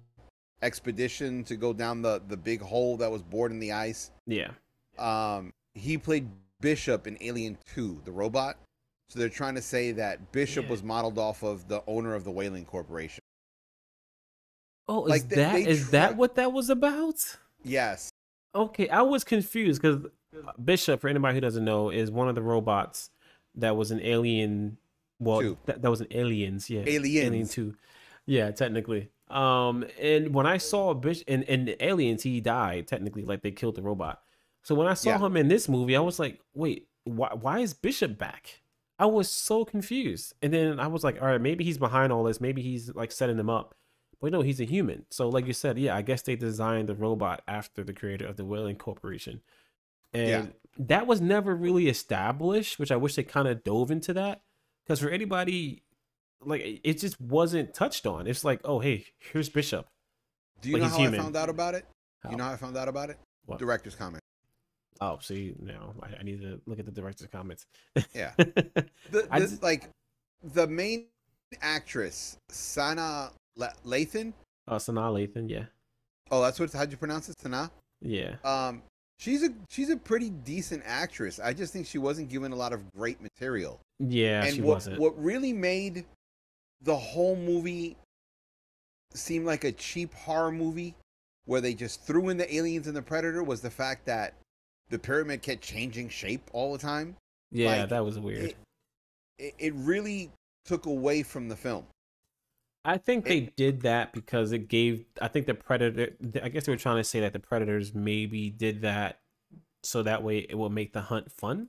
[0.61, 4.11] expedition to go down the the big hole that was bored in the ice.
[4.25, 4.51] Yeah.
[4.97, 6.27] Um, he played
[6.59, 8.57] Bishop in Alien Two, the robot.
[9.09, 10.71] So they're trying to say that Bishop Yeah.
[10.71, 13.21] was modeled off of the owner of the Weyland Corporation.
[14.87, 17.37] Oh, is Like, they- that they is that what that was about?
[17.63, 18.09] Yes.
[18.53, 20.05] Okay, I was confused because
[20.63, 23.09] Bishop, for anybody who doesn't know, is one of the robots
[23.55, 24.77] that was an alien.
[25.19, 27.51] Well, that, that was an aliens, yeah, Alien Aliens.
[27.51, 27.75] Two,
[28.25, 29.09] yeah, technically.
[29.29, 33.75] Um, and when I saw Bishop in, in Aliens, he died technically, like they killed
[33.75, 34.21] the robot.
[34.63, 35.19] So when I saw Yeah.
[35.19, 38.61] him in this movie, I was like, wait, why why is Bishop back?
[38.99, 42.23] I was so confused, and then I was like, all right, maybe he's behind all
[42.23, 42.41] this.
[42.41, 43.75] Maybe he's like setting them up.
[44.21, 45.05] But no, he's a human.
[45.09, 48.37] So, like you said, yeah, I guess they designed the robot after the creator of
[48.37, 49.41] the Weyland Corporation.
[50.13, 50.45] And Yeah.
[50.77, 54.41] that was never really established, which I wish they kind of dove into that.
[54.85, 55.81] Because for anybody,
[56.39, 58.27] like, it just wasn't touched on.
[58.27, 59.87] It's like, oh, hey, here's Bishop.
[60.61, 61.19] Do you But know how human.
[61.19, 61.85] I found out about it?
[62.21, 62.29] How?
[62.29, 63.17] You know how I found out about it?
[63.45, 63.57] What?
[63.57, 64.21] Director's comment.
[64.99, 67.65] Oh, see, now I, I need to look at the director's comments.
[68.13, 68.33] Yeah.
[68.37, 69.89] The, the- just- like
[70.43, 71.07] the main
[71.61, 74.33] actress, Sana La- Lathan.
[74.69, 75.65] Sanaa Lathan, yeah.
[76.29, 77.39] Oh, that's what how'd you pronounce it?
[77.39, 77.71] Sana?
[78.01, 78.35] Yeah.
[78.43, 78.83] Um
[79.19, 81.39] she's a she's a pretty decent actress.
[81.39, 83.79] I just think she wasn't given a lot of great material.
[83.99, 84.99] Yeah, and she what, wasn't.
[84.99, 86.05] what really made
[86.81, 87.95] the whole movie
[89.13, 90.95] seem like a cheap horror movie
[91.45, 94.33] where they just threw in the aliens and the predator was the fact that
[94.89, 97.15] the pyramid kept changing shape all the time.
[97.51, 98.55] yeah, like, that was weird.
[99.37, 100.31] It, it really
[100.65, 101.85] took away from the film.
[102.83, 105.05] I think they did that because it gave.
[105.21, 106.13] I think the predator.
[106.41, 109.19] I guess they were trying to say that the predators maybe did that
[109.83, 111.67] so that way it will make the hunt fun,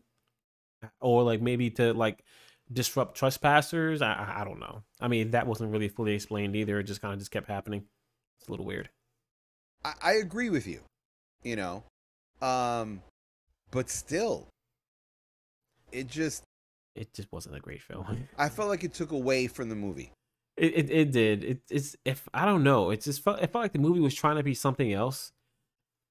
[1.01, 2.25] or like maybe to like
[2.73, 4.01] disrupt trespassers.
[4.01, 4.83] I I, don't know.
[5.01, 6.79] I mean, that wasn't really fully explained either.
[6.79, 7.85] It just kind of just kept happening.
[8.41, 8.89] It's a little weird.
[9.85, 10.81] I, I agree with you,
[11.43, 11.85] you know,
[12.41, 13.03] um,
[13.71, 14.49] but still,
[15.91, 16.43] it just
[16.95, 18.29] It just wasn't a great film.
[18.39, 20.13] I felt like it took away from the movie.
[20.57, 21.45] It it, it did.
[21.45, 22.91] It, it's if I don't know.
[22.91, 25.33] It just felt it felt like the movie was trying to be something else,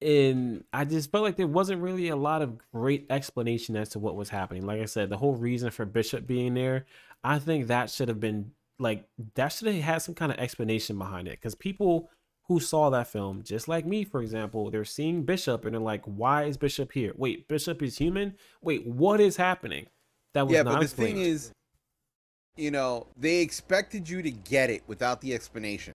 [0.01, 3.99] and I just felt like there wasn't really a lot of great explanation as to
[3.99, 4.65] what was happening.
[4.65, 6.86] Like I said, the whole reason for Bishop being there,
[7.23, 10.97] I think that should have been like that should have had some kind of explanation
[10.97, 12.10] behind it because people
[12.47, 16.04] who saw that film, just like me, for example, they're seeing Bishop and they're like,
[16.06, 17.13] "Why is Bishop here?
[17.15, 18.34] Wait, Bishop is human.
[18.62, 19.86] Wait, what is happening?"
[20.34, 21.17] That was yeah, not but the explained.
[21.17, 21.51] thing is,
[22.57, 25.93] you know, they expected you to get it without the explanation.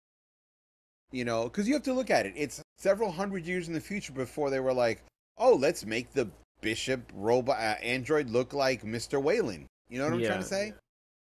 [1.12, 2.34] You know, because you have to look at it.
[2.36, 5.04] It's several hundred years in the future before they were like,
[5.38, 6.28] "Oh, let's make the
[6.60, 9.22] bishop robot uh, android look like Mr.
[9.22, 10.72] Whalen." You know what I'm trying to say?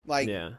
[0.05, 0.51] Like yeah.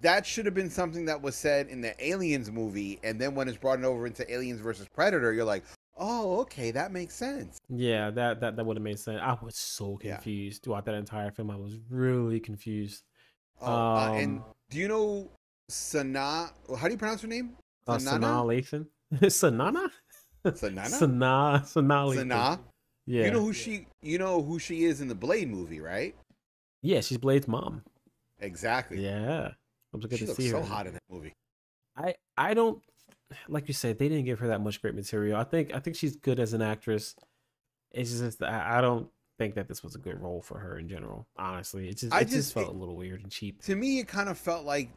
[0.00, 3.48] that should have been something that was said in the Aliens movie, and then when
[3.48, 5.64] it's brought over into Aliens versus Predator, you're like,
[5.98, 9.20] "Oh, okay, that makes sense." Yeah, that that, that would have made sense.
[9.22, 10.14] I was so Yeah.
[10.14, 11.50] confused throughout that entire film.
[11.50, 13.04] I was really confused.
[13.60, 15.28] Oh, uh, and Um, do you know
[15.68, 16.50] Sana?
[16.78, 17.56] How do you pronounce her name?
[17.86, 17.96] Uh?
[17.98, 18.86] Sanaa Lathan,
[19.24, 19.90] Sanana,
[20.44, 21.62] Sanana?
[21.62, 22.14] Sanaa Lathan.
[22.16, 22.60] Sana?
[23.06, 26.14] Yeah, You know who she you know who she is in the Blade movie, right?
[26.82, 27.82] yeah, she's Blade's mom.
[28.40, 29.04] Exactly.
[29.04, 29.50] Yeah,
[29.92, 30.66] I'm so good she to see so her.
[30.66, 31.32] hot in that movie.
[31.96, 32.82] I I don't
[33.48, 35.36] like you said they didn't give her that much great material.
[35.38, 37.14] I think I think she's good as an actress.
[37.92, 39.08] It's just I, I don't
[39.40, 41.26] think that this was a good role for her in general.
[41.38, 43.62] Honestly, it just I it just, just- felt it- a little weird and cheap.
[43.62, 44.90] To me, it kind of felt like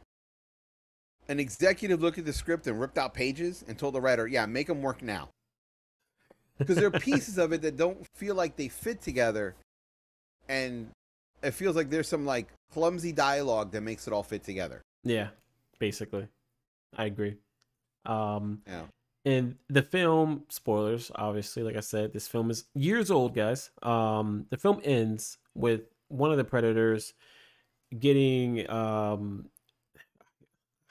[1.28, 4.44] an executive looked at the script and ripped out pages and told the writer, "Yeah,
[4.44, 5.30] make them work now."
[6.58, 9.54] Because there are pieces of it that don't feel like they fit together,
[10.50, 10.90] and
[11.42, 14.82] it feels like there's some like clumsy dialogue that makes it all fit together.
[15.04, 15.28] Yeah,
[15.78, 16.28] basically.
[16.94, 17.36] I agree.
[18.04, 18.82] Um Yeah.
[19.24, 23.70] And the film spoilers, obviously, like I said, this film is years old, guys.
[23.82, 27.14] Um the film ends with one of the predators
[27.98, 29.48] getting um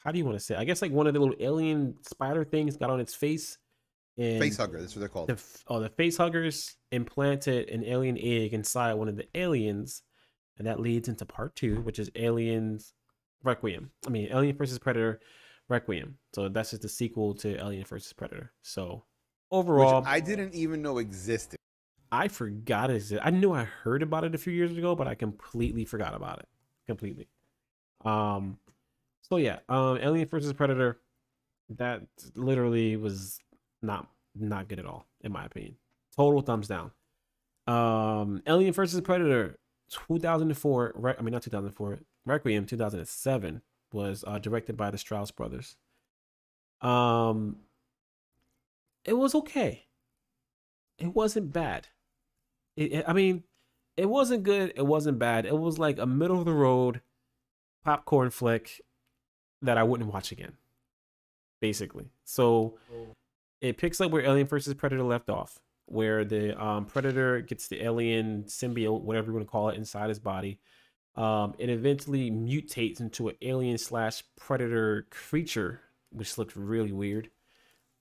[0.03, 0.55] how do you want to say?
[0.55, 0.59] It?
[0.59, 3.57] I guess like one of the little alien spider things got on its face.
[4.17, 5.29] And face hugger, that's what they're called.
[5.29, 10.03] The, oh, the face huggers implanted an alien egg inside one of the aliens,
[10.57, 12.93] and that leads into part two, which is Aliens
[13.43, 13.91] Requiem.
[14.05, 15.19] I mean, Alien versus Predator
[15.69, 16.17] Requiem.
[16.33, 18.51] So that's just the sequel to Alien versus Predator.
[18.61, 19.03] So
[19.51, 21.57] overall, which I didn't even know existed.
[22.11, 23.11] I forgot it.
[23.23, 26.39] I knew I heard about it a few years ago, but I completely forgot about
[26.39, 26.47] it.
[26.85, 27.27] Completely.
[28.03, 28.57] Um.
[29.21, 30.99] So yeah, um, Alien versus Predator.
[31.69, 32.01] That
[32.35, 33.39] literally was
[33.81, 35.75] not not good at all, in my opinion.
[36.15, 36.91] Total thumbs down.
[37.65, 39.57] Um, Alien versus Predator,
[39.89, 40.93] 2004.
[40.95, 41.99] Re- I mean, not 2004.
[42.25, 43.61] Requiem, 2007
[43.93, 45.75] was uh, directed by the Strause brothers.
[46.81, 47.57] Um,
[49.05, 49.85] it was okay.
[50.97, 51.87] It wasn't bad.
[52.75, 53.43] It, it, I mean,
[53.97, 54.73] it wasn't good.
[54.75, 55.45] It wasn't bad.
[55.45, 57.01] It was like a middle of the road
[57.83, 58.81] popcorn flick
[59.61, 60.53] that I wouldn't watch again.
[61.61, 62.77] Basically, so
[63.61, 67.81] it picks up where Alien versus Predator left off, where the um, Predator gets the
[67.81, 70.59] alien symbiote, whatever you want to call it, inside his body.
[71.15, 77.29] Um, it eventually mutates into an alien slash predator creature, which looks really weird.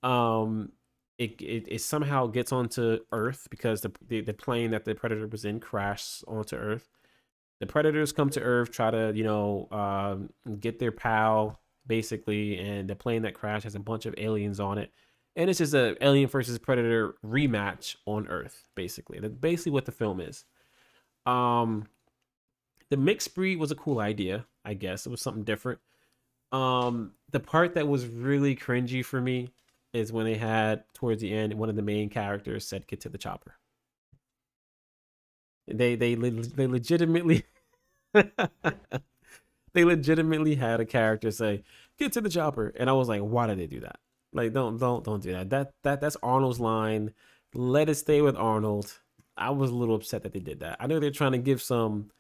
[0.03, 0.73] Um,
[1.19, 5.27] it, it, it somehow gets onto Earth because the, the, the plane that the predator
[5.27, 6.89] was in crashed onto Earth.
[7.61, 12.89] The predators come to Earth, try to you know um, get their pal basically, and
[12.89, 14.91] the plane that crashed has a bunch of aliens on it,
[15.37, 19.21] and it's just a Alien versus Predator rematch on Earth basically.
[19.21, 20.45] That's basically what the film is.
[21.25, 21.87] Um,
[22.93, 25.07] the mixed breed was a cool idea, I guess.
[25.07, 25.79] It was something different.
[26.53, 29.49] Um, the part that was really cringy for me
[29.95, 33.09] is when they had towards the end one of the main characters said get to
[33.09, 33.55] the chopper.
[35.67, 37.45] They they they legitimately
[38.13, 41.65] they legitimately had a character say
[41.99, 44.01] get to the chopper and I was like why did they do that?
[44.35, 45.49] Like don't don't don't do that.
[45.49, 47.15] That that that's Arnold's line.
[47.55, 48.99] Let it stay with Arnold.
[49.35, 50.77] I was a little upset that they did that.
[50.79, 52.11] I know they're trying to give some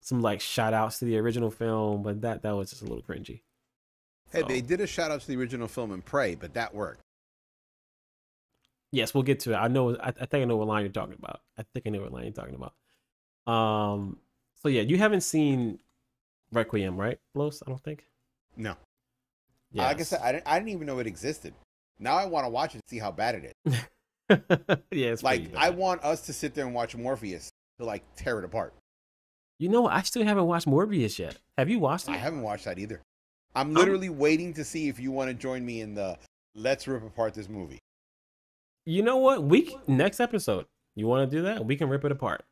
[0.00, 3.02] some like shout outs to the original film, but that that was just a little
[3.02, 3.40] cringy.
[4.30, 4.46] Hey, so.
[4.46, 7.02] they did a shout out to the original film and Prey, but that worked.
[8.92, 9.56] Yes, we'll get to it.
[9.56, 9.96] I know.
[9.96, 11.40] I, I think I know what line you're talking about.
[11.58, 13.52] I think I know what line you're talking about.
[13.52, 14.18] Um.
[14.62, 15.78] So yeah, you haven't seen
[16.52, 17.62] Requiem, right, Los?
[17.66, 18.06] I don't think.
[18.56, 18.74] No.
[19.72, 19.84] Yeah.
[19.84, 21.54] Like I said, I didn't, I didn't even know it existed.
[21.98, 23.74] Now I want to watch it and see how bad it is.
[24.90, 28.38] yeah, it's like I want us to sit there and watch Morbius to like tear
[28.38, 28.74] it apart.
[29.58, 31.38] You know, I still haven't watched Morbius yet.
[31.56, 32.12] Have you watched it?
[32.12, 33.00] I haven't watched that either.
[33.54, 36.18] I'm literally waiting to see if you want to join me in the
[36.54, 37.78] let's rip apart this movie.
[38.84, 39.42] You know what?
[39.42, 40.66] We next episode.
[40.94, 41.64] You want to do that?
[41.64, 42.44] We can rip it apart.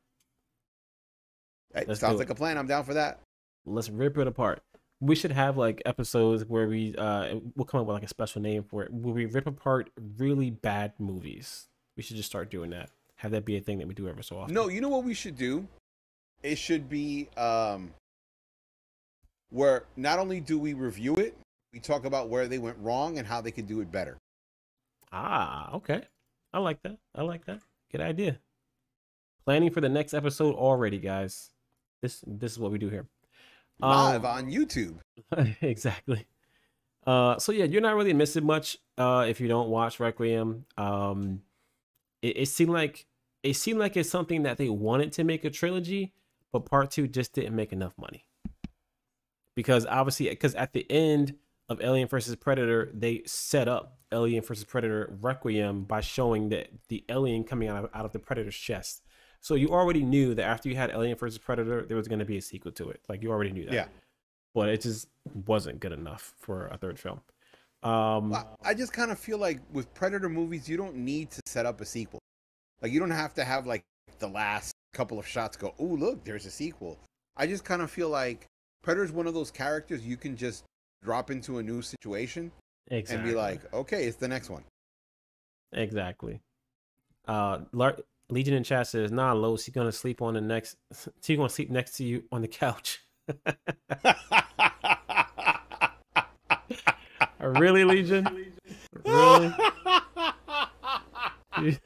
[1.74, 2.56] It sounds like a plan.
[2.56, 3.20] I'm down for that.
[3.66, 4.62] Let's rip it apart.
[5.00, 8.40] We should have like episodes where we uh we'll come up with like a special
[8.40, 8.92] name for it.
[8.92, 11.68] Where we rip apart really bad movies.
[11.96, 12.90] We should just start doing that.
[13.16, 14.54] Have that be a thing that we do ever so often.
[14.54, 15.68] No, you know what we should do?
[16.44, 17.92] It should be um,
[19.50, 21.36] where not only do we review it,
[21.72, 24.18] we talk about where they went wrong and how they could do it better.
[25.10, 26.02] Ah, okay.
[26.52, 26.98] I like that.
[27.14, 27.60] I like that.
[27.90, 28.38] Good idea.
[29.44, 31.50] Planning for the next episode already, guys.
[32.02, 33.06] This this is what we do here.
[33.80, 34.98] Live um, on YouTube.
[35.62, 36.26] exactly.
[37.06, 40.64] Uh, so yeah, you're not really missing much uh, if you don't watch Requiem.
[40.76, 41.42] Um,
[42.22, 43.06] it, it seemed like
[43.42, 46.12] it seemed like it's something that they wanted to make a trilogy,
[46.54, 48.24] but part two just didn't make enough money.
[49.56, 51.34] Because obviously because at the end
[51.68, 57.04] of alien versus predator they set up alien versus predator requiem by showing that the
[57.08, 59.02] alien coming out of, out of the predator's chest.
[59.40, 62.24] So you already knew that after you had alien versus predator there was going to
[62.24, 63.00] be a sequel to it.
[63.08, 63.74] Like you already knew that.
[63.74, 63.86] Yeah.
[64.54, 65.08] But it just
[65.46, 67.20] wasn't good enough for a third film.
[67.82, 68.32] Um
[68.62, 71.80] i just kind of feel like with predator movies you don't need to set up
[71.80, 72.20] a sequel.
[72.80, 73.82] Like you don't have to have like
[74.20, 76.98] the last couple of shots go, oh, look, there's a sequel.
[77.36, 78.46] I just kind of feel like
[78.84, 80.64] Predator's one of those characters you can just
[81.02, 82.50] drop into a new situation
[82.90, 83.16] exactly.
[83.16, 84.62] and be like, okay, it's the next one.
[85.72, 86.40] Exactly.
[87.26, 87.98] Uh, Lar-
[88.30, 90.76] Legion in chat says, nah, Los, he's gonna sleep on the next.
[91.24, 93.02] He's gonna sleep next to you on the couch.
[97.40, 98.52] really, Legion?
[101.56, 101.78] Really?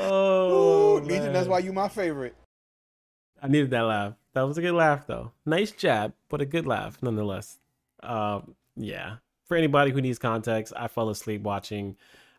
[0.00, 2.34] Oh, Ooh, Legion, that's why you my favorite.
[3.42, 4.14] I needed that laugh.
[4.34, 5.32] That was a good laugh, though.
[5.44, 7.58] Nice jab, but a good laugh nonetheless.
[8.02, 9.16] Um, yeah.
[9.46, 11.96] For anybody who needs context, I fell asleep watching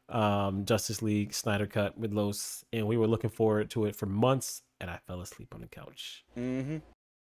[0.10, 4.06] um, Justice League Snyder Cut with Los, and we were looking forward to it for
[4.06, 6.24] months, and I fell asleep on the couch.
[6.38, 6.78] Mm-hmm.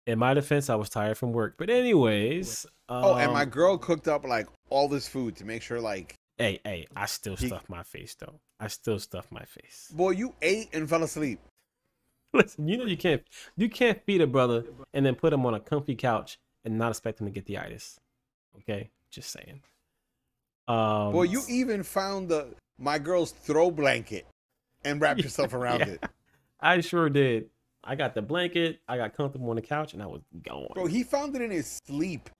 [0.07, 1.55] In my defense, I was tired from work.
[1.57, 5.63] But anyways, oh, and my um, girl cooked up like all this food to make
[5.63, 8.41] sure like, hey, hey, I still He- stuff my face though.
[8.61, 9.91] I still stuff my face.
[9.95, 11.39] boy, you ate and fell asleep.
[12.33, 13.23] Listen, you know you can't
[13.57, 16.91] you can't feed a brother and then put him on a comfy couch and not
[16.91, 18.01] expect him to get the itis.
[18.59, 19.61] Okay, just saying.
[20.67, 24.27] Um, Boy, you even found the my girl's throw blanket
[24.85, 25.87] and wrapped yourself around Yeah.
[25.91, 26.05] it.
[26.61, 27.51] I sure did.
[27.85, 28.81] I got the blanket.
[28.89, 30.69] I got comfortable on the couch, and I was going.
[30.75, 32.31] Bro, he found it in his sleep.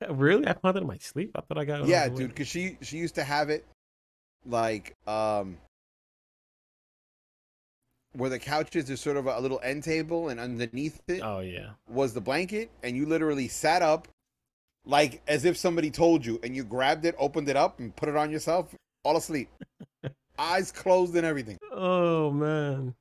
[0.08, 0.46] really?
[0.46, 1.32] I found it in my sleep.
[1.34, 1.86] I thought I got it.
[1.86, 3.64] Yeah, way- dude, because she she used to have it
[4.46, 5.56] like um
[8.12, 11.40] where the couch is, there's sort of a, little end table, and underneath it Oh
[11.40, 11.70] yeah.
[11.88, 14.06] was the blanket, and you literally sat up
[14.86, 18.08] like as if somebody told you, and you grabbed it, opened it up, and put
[18.08, 19.48] it on yourself, all asleep,
[20.38, 21.58] eyes closed and everything.
[21.72, 22.94] Oh man.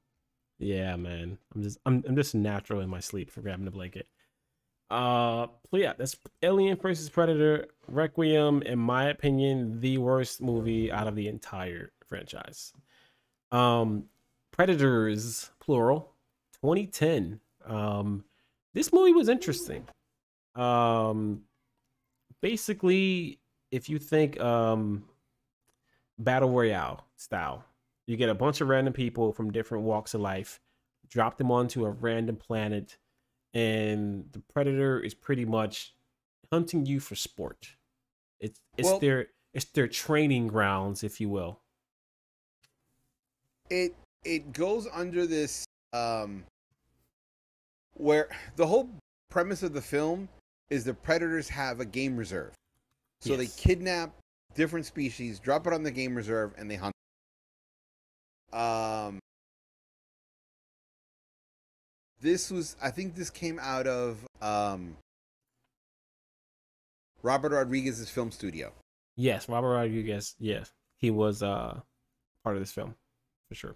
[0.59, 1.37] Yeah, man.
[1.53, 4.07] I'm just I'm I'm just natural in my sleep for grabbing the blanket.
[4.93, 8.61] Uh, yeah, that's Alien versus Predator Requiem.
[8.61, 12.73] In my opinion, the worst movie out of the entire franchise.
[13.51, 14.05] Um,
[14.51, 16.13] Predators plural,
[16.61, 17.39] 2010.
[17.65, 18.23] Um,
[18.75, 19.87] this movie was interesting.
[20.53, 21.41] Um,
[22.39, 23.39] basically,
[23.71, 25.05] if you think um,
[26.19, 27.65] battle royale style,
[28.05, 30.59] you get a bunch of random people from different walks of life,
[31.09, 32.97] drop them onto a random planet,
[33.53, 35.93] and the predator is pretty much
[36.51, 37.75] hunting you for sport.
[38.39, 41.59] It's it's Well- their it's their training grounds, if you will.
[43.69, 46.45] It it goes under this um
[47.93, 48.89] where the whole
[49.29, 50.29] premise of the film
[50.69, 52.53] is the predators have a game reserve.
[53.21, 54.13] So they kidnap
[54.53, 56.93] different species, drop it on the game reserve, and they hunt.
[58.51, 59.19] Um,
[62.23, 64.97] this was, I think, this came out of um,
[67.21, 68.71] Robert Rodriguez's film studio.
[69.15, 70.35] Yes, Robert Rodriguez.
[70.39, 71.79] Yes, he was uh
[72.43, 72.95] part of this film
[73.49, 73.75] for sure.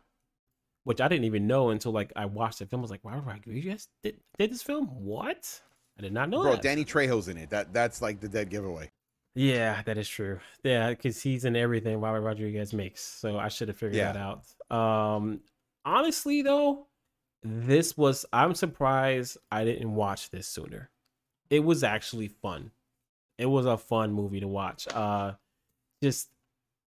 [0.84, 2.80] Which I didn't even know until like I watched the film.
[2.80, 4.88] I was like, Robert Rodriguez did, did this film?
[4.88, 5.62] What?
[6.00, 6.62] I did not know Bro, that.
[6.64, 7.50] Danny Trejo's in it.
[7.50, 8.90] That that's like the dead giveaway.
[9.36, 10.40] Yeah, that is true.
[10.64, 13.04] Yeah, because he's in everything Robert Rodriguez makes.
[13.04, 14.14] So I should have figured Yeah.
[14.14, 14.40] that
[14.72, 14.76] out.
[14.76, 15.42] Um,
[15.86, 16.87] honestly, though,
[17.48, 18.26] this was.
[18.34, 20.90] I'm surprised I didn't watch this sooner.
[21.50, 22.72] It was actually fun.
[23.38, 24.88] It was a fun movie to watch.
[24.94, 25.34] Uh,
[26.02, 26.30] just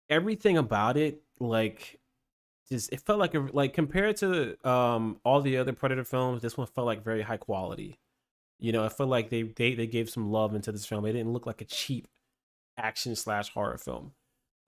[0.09, 2.01] everything about it, like,
[2.71, 6.57] just it felt like a like compared to um all the other Predator films, this
[6.57, 7.99] one felt like very high quality.
[8.59, 11.05] You know, I felt like they they they gave some love into this film.
[11.07, 12.09] It didn't look like a cheap
[12.77, 14.13] action slash horror film.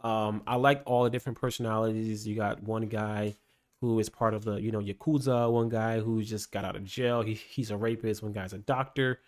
[0.00, 2.26] Um, I liked all the different personalities.
[2.26, 3.36] You got one guy
[3.82, 6.84] who is part of the you know yakuza, one guy who just got out of
[6.84, 7.20] jail.
[7.20, 8.22] He he's a rapist.
[8.22, 9.18] One guy's a doctor.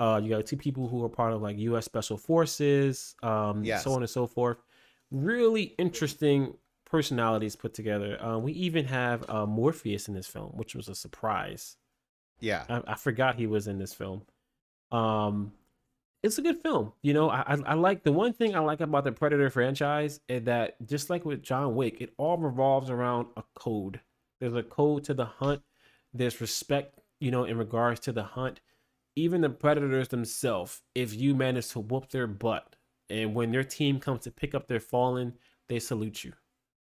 [0.00, 1.84] Uh, you got two people who are part of like U.S.
[1.84, 3.14] Special Forces.
[3.22, 3.84] Um, Yes.
[3.84, 4.56] so on and so forth.
[5.10, 6.54] Really interesting
[6.86, 8.20] personalities put together.
[8.24, 11.76] Uh, we even have uh, Morpheus in this film, which was a surprise.
[12.40, 12.64] Yeah.
[12.70, 14.22] I, I forgot he was in this film.
[14.90, 15.52] Um,
[16.22, 16.92] it's a good film.
[17.02, 20.20] You know, I, I I like the one thing I like about the Predator franchise
[20.28, 24.00] is that just like with John Wick, it all revolves around a code.
[24.40, 25.62] There's a code to the hunt.
[26.12, 28.60] There's respect, you know, in regards to the hunt.
[29.16, 32.76] Even the predators themselves, if you manage to whoop their butt,
[33.08, 35.34] and when their team comes to pick up their fallen,
[35.68, 36.32] they salute you.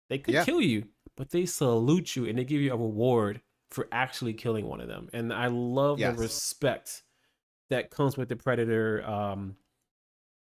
[0.09, 0.45] They could Yeah.
[0.45, 4.67] kill you, but they salute you and they give you a reward for actually killing
[4.67, 5.09] one of them.
[5.13, 6.15] And I love Yes.
[6.15, 7.03] the respect
[7.71, 9.57] that comes with the predator um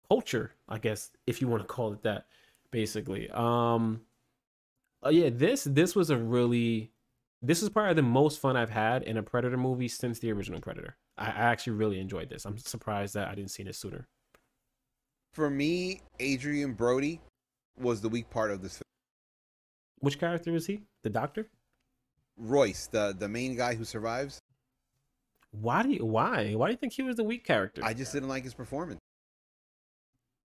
[0.08, 2.26] culture, I guess, if you want to call it that,
[2.70, 3.30] basically.
[3.30, 4.02] Um
[5.04, 6.92] uh, yeah, this this was a really
[7.40, 10.60] this is probably the most fun I've had in a Predator movie since the original
[10.60, 10.96] Predator.
[11.16, 12.44] I, I actually really enjoyed this.
[12.44, 14.08] I'm surprised that I didn't see this sooner.
[15.34, 17.20] For me, Adrien Brody
[17.78, 18.82] was the weak part of this film.
[20.00, 20.82] Which character is he?
[21.04, 21.48] The doctor?
[22.36, 24.40] Royce, the the main guy who survives.
[25.50, 26.52] Why do you why?
[26.54, 27.82] Why do you think he was the weak character?
[27.84, 29.00] I just didn't like his performance.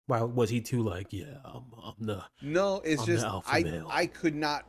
[0.08, 3.88] Why was he too like, yeah, I'm, I'm the No, it's I'm just I male.
[3.90, 4.66] I could not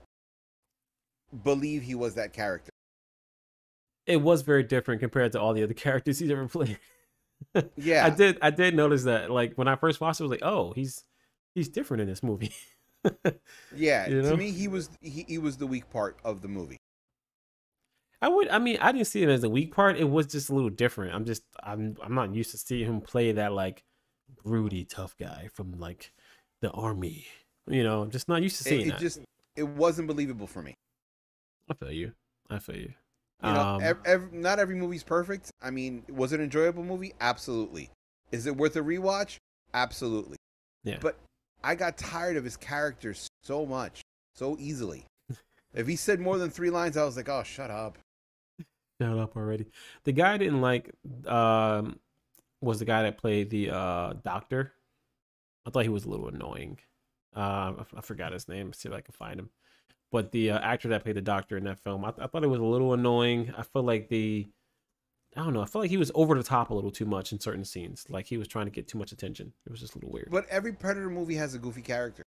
[1.43, 2.71] believe he was that character.
[4.07, 6.79] it was very different compared to all the other characters he's ever played.
[7.77, 9.31] Yeah, I did I did notice that.
[9.31, 11.05] Like when I first watched it, I was like, oh, he's
[11.55, 12.55] he's different in this movie.
[13.75, 14.09] yeah.
[14.09, 14.31] you know?
[14.31, 16.79] To me, he was he, he was the weak part of the movie.
[18.25, 19.99] I would I mean I didn't see it as a weak part.
[19.99, 21.15] It was just a little different.
[21.15, 23.85] I'm just I'm I'm not used to seeing him play that like
[24.43, 26.11] broody tough guy from like
[26.63, 27.27] the army.
[27.67, 29.01] You know, I'm just not used to It, seeing it that.
[29.01, 29.21] just
[29.57, 30.73] it wasn't believable for me.
[31.71, 32.13] I feel you.
[32.49, 32.95] I feel you.
[33.43, 35.51] You know, Um, ev- ev- not every movie's perfect.
[35.61, 37.13] I mean, was it an enjoyable movie?
[37.21, 37.91] Absolutely.
[38.33, 39.37] Is it worth a rewatch?
[39.75, 40.39] Absolutely.
[40.83, 40.97] Yeah.
[40.99, 41.19] But
[41.63, 44.01] I got tired of his character so much,
[44.35, 45.05] so easily.
[45.75, 47.99] if he said more than three lines, I was like, oh, shut up.
[49.05, 49.67] Up already.
[50.05, 50.91] The guy I didn't like
[51.27, 51.99] um
[52.61, 54.73] was the guy that played the uh doctor.
[55.67, 56.79] I thought he was a little annoying.
[57.35, 58.73] Um, I, forgot his name.
[58.73, 59.51] See if I can find him.
[60.13, 62.49] But the uh, actor that played the doctor in that film, I, I thought it
[62.49, 63.53] was a little annoying.
[63.57, 64.47] I feel like the,
[65.37, 65.63] I don't know.
[65.63, 68.05] I feel like he was over the top a little too much in certain scenes.
[68.09, 69.53] Like he was trying to get too much attention.
[69.67, 70.29] It was just a little weird.
[70.31, 72.23] But every Predator movie has a goofy character.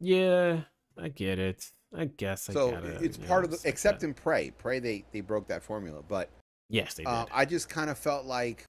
[0.00, 0.60] yeah,
[0.98, 1.70] I get it.
[1.94, 4.06] I guess I so gotta, it's part of the, accept except that.
[4.08, 4.50] in Prey.
[4.58, 6.02] Prey, they, they broke that formula.
[6.06, 6.30] But
[6.68, 7.10] yes, they did.
[7.10, 8.64] uh, I just kind of felt like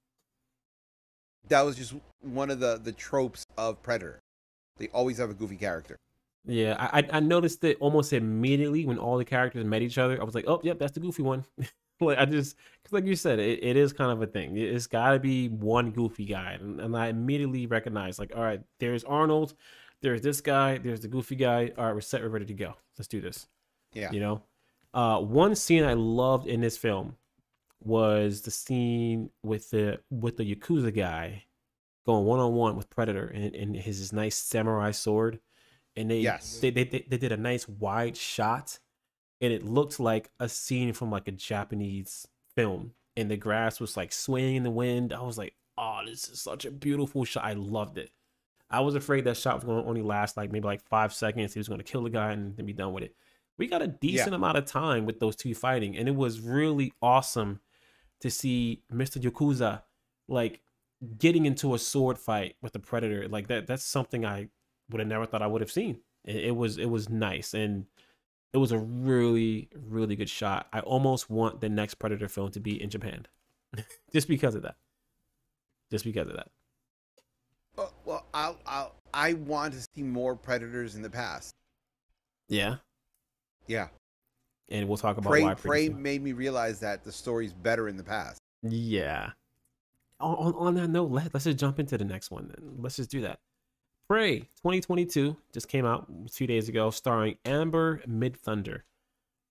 [1.48, 4.20] that was just one of the, the tropes of Predator.
[4.78, 5.96] They always have a goofy character.
[6.46, 10.20] Yeah, I I- noticed it almost immediately when all the characters met each other.
[10.20, 11.44] I was like, oh, yep, that's the goofy one.
[12.00, 14.56] like I just, cause like you said, it, it is kind of a thing.
[14.56, 18.42] It- It's got to be one goofy guy, and, and I immediately recognized like, all
[18.42, 19.54] right, there's Arnold,
[20.02, 21.72] there's this guy, there's the goofy guy.
[21.76, 22.74] All right, we're set, we're ready to go.
[22.98, 23.46] Let's do this.
[23.92, 24.10] Yeah.
[24.12, 24.42] You know,
[24.94, 27.16] uh, one scene I loved in this film
[27.82, 31.44] was the scene with the with the yakuza guy
[32.06, 35.40] going one on one with Predator and, and his, his nice samurai sword,
[35.94, 36.58] and they Yes.
[36.60, 38.78] they, they they they did a nice wide shot,
[39.40, 43.96] and it looked like a scene from like a Japanese film, and the grass was
[43.96, 45.12] like swaying in the wind.
[45.12, 47.44] I was like, oh, this is such a beautiful shot.
[47.44, 48.10] I loved it.
[48.70, 51.54] I was afraid that shot was going to only last like maybe like five seconds.
[51.54, 53.14] He was going to kill the guy and then be done with it.
[53.56, 56.92] We got a decent amount of time with those two fighting, and it was really
[57.02, 57.60] awesome
[58.20, 59.20] to see Mr.
[59.20, 59.82] Yakuza
[60.28, 60.60] like
[61.18, 63.26] getting into a sword fight with the Predator.
[63.28, 64.48] Like that, that's something I
[64.90, 66.00] would have never thought I would have seen.
[66.24, 67.86] It, it was it was nice and
[68.52, 70.68] it was a really really good shot.
[70.72, 73.26] I almost want the next Predator film to be in Japan,
[74.12, 74.76] just because of that.
[75.90, 76.50] Just because of that.
[78.38, 81.54] Well, well I'll, I'll, I want to see more Predators in the past.
[82.48, 82.76] Yeah,
[83.66, 83.88] Yeah.
[84.70, 85.54] and we'll talk about Prey, why.
[85.54, 88.40] Prey made me realize that the story's better in the past.
[88.62, 89.30] Yeah.
[90.20, 92.48] On, on, on that note, let, let's just jump into the next one.
[92.48, 92.76] Then.
[92.78, 93.38] Let's just do that.
[94.08, 98.82] Prey 2022 just came out two days ago, starring Amber Midthunder.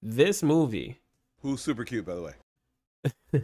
[0.01, 0.99] This movie,
[1.41, 2.21] Who's super cute, by the
[3.33, 3.43] way.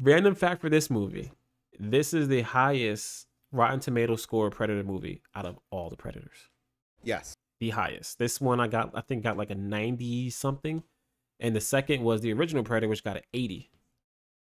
[0.00, 1.30] random fact for this movie,
[1.78, 6.48] this is the highest Rotten Tomato score Predator movie out of all the Predators.
[7.04, 7.34] Yes.
[7.60, 8.18] The highest.
[8.18, 10.82] This one I got, I think, got like a 90 something.
[11.38, 13.70] And the second was the original Predator, which got an 80.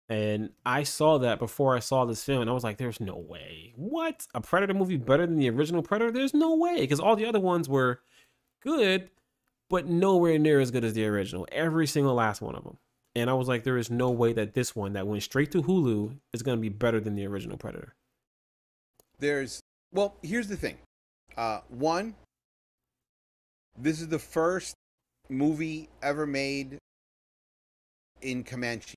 [0.10, 3.16] And I saw that before I saw this film, and I was like, "There's no
[3.16, 3.74] way!
[3.76, 6.12] What a Predator movie better than the original Predator?
[6.12, 8.02] There's no way!" Because all the other ones were
[8.60, 9.12] good,
[9.70, 11.48] but nowhere near as good as the original.
[11.52, 12.80] Every single last one of them.
[13.16, 15.62] And I was like, "There is no way that this one that went straight to
[15.62, 17.96] Hulu is going to be better than the original Predator."
[19.20, 19.60] There's,
[19.92, 20.78] well, here's the thing.
[21.38, 22.16] Uh, one,
[23.78, 24.74] this is the first
[25.30, 26.78] movie ever made
[28.22, 28.96] in Comanche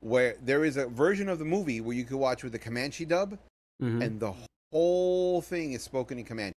[0.00, 3.04] where there is a version of the movie where you could watch with the Comanche
[3.04, 3.38] dub
[3.82, 4.02] Mhm.
[4.02, 4.32] and the
[4.72, 6.54] whole thing is spoken in Comanche.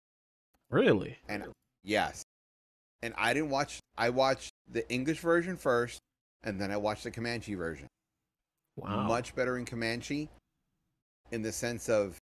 [0.69, 1.17] really?
[1.27, 1.51] And
[1.83, 2.23] yes.
[3.01, 5.99] And I didn't watch I watched the English version first
[6.43, 7.87] and then I watched the Comanche version.
[8.75, 9.07] Wow.
[9.07, 10.29] Much better in Comanche
[11.31, 12.17] in the sense of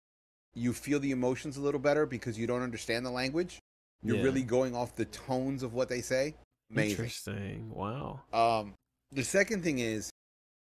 [0.55, 3.59] you feel the emotions a little better because you don't understand the language.
[4.03, 4.23] You're Yeah.
[4.23, 6.35] really going off the tones of what they say.
[6.71, 6.91] Amazing.
[6.91, 7.71] Interesting.
[7.75, 8.21] Wow.
[8.33, 8.75] Um,
[9.11, 10.11] the second thing is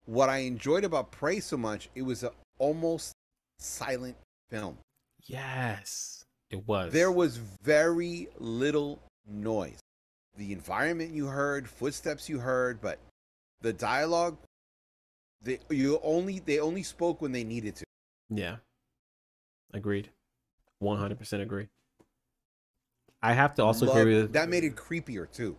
[0.05, 1.89] what I enjoyed about Prey so much.
[1.95, 3.13] It was an almost
[3.59, 4.17] silent
[4.49, 4.77] film.
[5.25, 6.91] Yes, it was.
[6.91, 9.79] There was very little noise.
[10.35, 12.99] The environment you heard, footsteps you heard, but
[13.61, 14.37] the dialogue,
[15.41, 17.85] they you only they only spoke when they needed to.
[18.31, 18.57] Yeah.
[19.73, 20.09] Agreed.
[20.81, 21.67] 100% agree.
[23.21, 25.57] I have to also agree with that made it creepier too.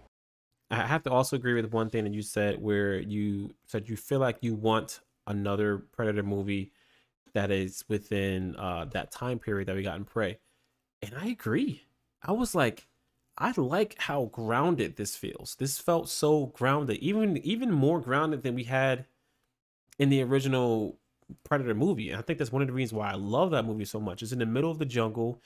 [0.71, 3.97] I have to also agree with one thing that you said where you said you
[3.97, 6.73] feel like you want another Predator movie
[7.35, 10.39] that is within uh that time period that we got in Prey.
[11.03, 11.85] And I agree.
[12.23, 12.89] I was like
[13.39, 15.55] I like how grounded this feels.
[15.57, 19.07] This felt so grounded, even even more grounded than we had
[19.99, 20.99] in the original
[21.45, 22.11] Predator movie.
[22.11, 24.23] And I think that's one of the reasons why I love that movie so much.
[24.23, 25.41] It's in the middle of the jungle.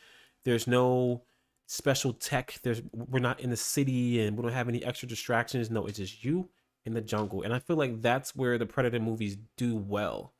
[0.45, 1.23] There's no
[1.67, 2.59] special tech.
[2.63, 5.71] There's we're not in the city and we don't have any extra distractions.
[5.71, 6.49] No, it's just you
[6.85, 7.43] in the jungle.
[7.43, 10.33] And I feel like that's where the Predator movies do well.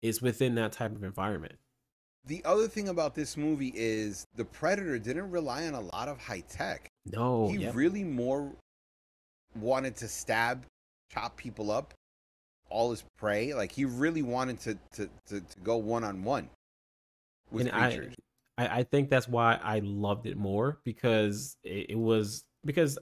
[0.00, 1.54] Is within that type of environment.
[2.26, 6.20] The other thing about this movie is the Predator didn't rely on a lot of
[6.20, 6.90] high tech.
[7.06, 7.74] No, he yep.
[7.74, 8.52] really more
[9.54, 10.66] wanted to stab
[11.12, 11.94] chop people up,
[12.72, 13.54] all his prey.
[13.54, 16.48] Like he really wanted to to to, to go one on one
[17.50, 18.14] with and I, creatures.
[18.58, 22.98] I I think that's why I loved it more because it, it was because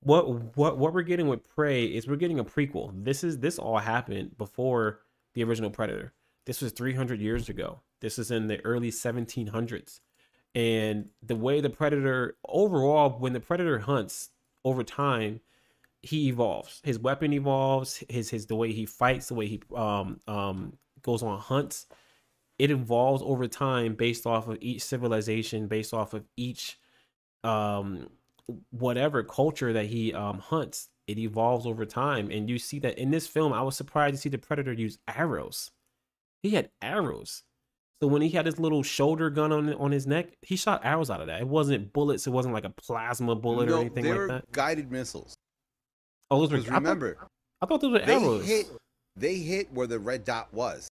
[0.00, 2.92] what what what we're getting with Prey is we're getting a prequel.
[2.94, 5.00] This is this all happened before
[5.34, 6.12] the original Predator.
[6.46, 7.80] This was 300 years ago.
[8.00, 10.00] This is in the early 1700s.
[10.54, 14.30] And the way the Predator overall when the Predator hunts
[14.64, 15.40] over time,
[16.02, 16.80] he evolves.
[16.82, 21.22] His weapon evolves, his his the way he fights, the way he um um goes
[21.22, 21.86] on hunts.
[22.58, 26.78] It evolves over time based off of each civilization, based off of each
[27.44, 28.08] um
[28.70, 30.88] whatever culture that he um hunts.
[31.06, 32.30] It evolves over time.
[32.30, 34.98] And you see that in this film i was surprised to see the predator use
[35.06, 35.70] arrows.
[36.42, 37.42] He had arrows.
[38.00, 41.10] So when he had his little shoulder gun on on his neck he shot arrows
[41.10, 41.42] out of that.
[41.42, 42.26] It wasn't bullets.
[42.26, 44.52] It wasn't like a plasma bullet no, or anything like that.
[44.52, 45.36] guided missiles.
[46.30, 47.26] Oh those were Because I thought- remember,
[47.62, 48.46] I thought, those were they arrows.
[48.46, 48.66] hit
[49.16, 50.88] they hit where the red dot was,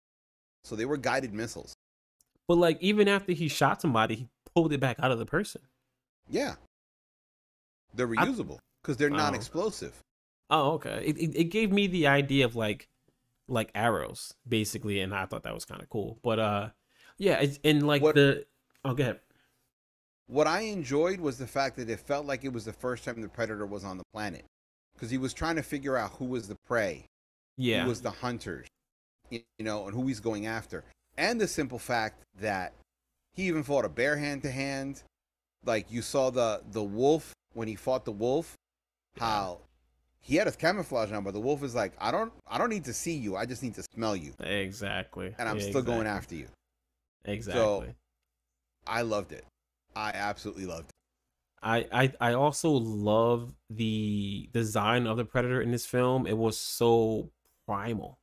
[0.63, 1.73] so they were guided missiles.
[2.47, 5.61] but like even after he shot somebody he pulled it back out of the person.
[6.29, 6.55] Yeah,
[7.93, 9.15] they're reusable because they're Oh.
[9.15, 9.93] non-explosive.
[10.49, 11.03] oh okay.
[11.05, 12.87] It, it, it gave me the idea of like
[13.49, 16.19] like arrows basically and i thought that was kind of cool.
[16.21, 16.69] But uh
[17.17, 18.45] yeah it's, and like What- the
[18.83, 19.19] oh go ahead.
[20.29, 23.21] What I enjoyed was the fact that it felt like it was the first time
[23.21, 24.43] the predator was on the planet,
[24.97, 27.05] because he was trying to figure out who was the prey,
[27.55, 28.67] yeah who was the hunters,
[29.29, 30.83] you know, and who he's going after,
[31.17, 32.73] and the simple fact that
[33.33, 35.03] he even fought a bear hand to hand.
[35.65, 38.55] Like you saw the the wolf when he fought the wolf,
[39.19, 39.59] how
[40.21, 42.85] he had his camouflage on, but the wolf is like, I don't I don't need
[42.85, 46.07] to see you, I just need to smell you, exactly and I'm Yeah, still going
[46.07, 46.47] after you.
[47.25, 47.93] exactly So,
[48.85, 49.43] I loved it.
[49.95, 50.95] I absolutely loved it.
[51.61, 56.27] I, I I also love the design of the predator in this film.
[56.27, 57.31] It was so
[57.67, 58.19] primal.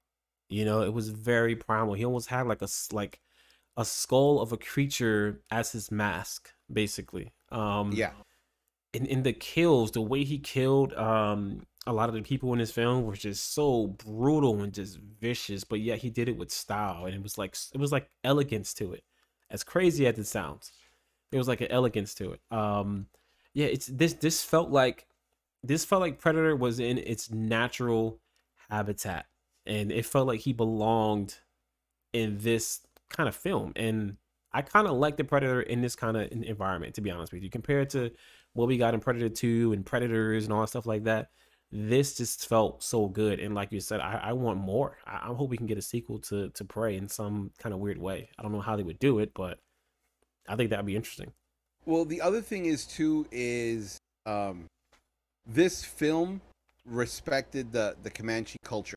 [0.48, 1.94] You know, it was very primal.
[1.94, 3.20] He almost had like a like
[3.76, 7.32] a skull of a creature as his mask, basically.
[7.50, 8.12] Um Yeah.
[8.92, 12.58] in, in the kills, the way he killed um a lot of the people in
[12.60, 16.50] this film was just so brutal and just vicious, but yet he did it with
[16.50, 19.04] style and it was like it was like elegance to it.
[19.50, 20.72] As crazy as it sounds.
[21.30, 22.40] There was like an elegance to it.
[22.50, 23.08] Um
[23.54, 25.06] yeah, it's this this felt like
[25.62, 28.20] this felt like Predator was in its natural
[28.68, 29.26] habitat
[29.64, 31.36] and it felt like he belonged
[32.12, 34.16] in this kind of film and
[34.52, 37.42] I kind of like the Predator in this kind of environment to be honest with
[37.42, 38.10] you compared to
[38.52, 41.30] what we got in Predator 2 and Predators and all that stuff like that.
[41.72, 44.96] This just felt so good, and like you said, I, I want more.
[45.04, 47.80] I, I hope we can get a sequel to to Prey in some kind of
[47.80, 48.28] weird way.
[48.38, 49.58] I don't know how they would do it, but
[50.48, 51.32] I think that'd be interesting.
[51.86, 54.66] Well, the other thing is too is um,
[55.46, 56.40] this film
[56.86, 58.96] respected the the Comanche culture,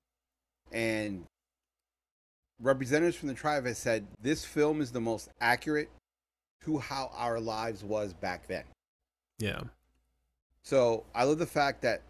[0.71, 1.25] and
[2.61, 5.89] representatives from the tribe has said this film is the most accurate
[6.63, 8.63] to how our lives was back then.
[9.39, 9.61] Yeah,
[10.63, 12.01] So I love the fact that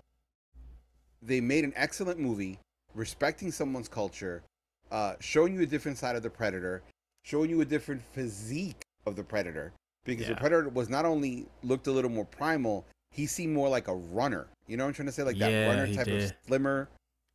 [1.21, 2.57] they made an excellent movie
[2.95, 4.43] respecting someone's culture,
[4.91, 6.81] uh, showing you a different side of the predator,
[7.23, 9.73] showing you a different physique of the predator.
[10.07, 13.87] Because the predator was not only looked a little more primal, he seemed more like
[13.87, 14.47] a runner.
[14.67, 15.23] You know what I'm trying to say?
[15.23, 16.23] Like that Yeah, runner type did.
[16.23, 16.89] of slimmer.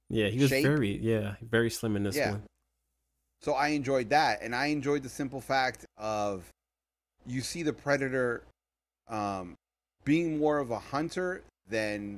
[0.09, 0.65] yeah, he was Shape.
[0.65, 2.31] very yeah very slim in this Yeah.
[2.33, 2.43] one.
[3.43, 6.45] So I enjoyed that, and I enjoyed the simple fact of
[7.27, 8.43] you see the predator
[9.09, 9.55] um,
[10.05, 12.17] being more of a hunter than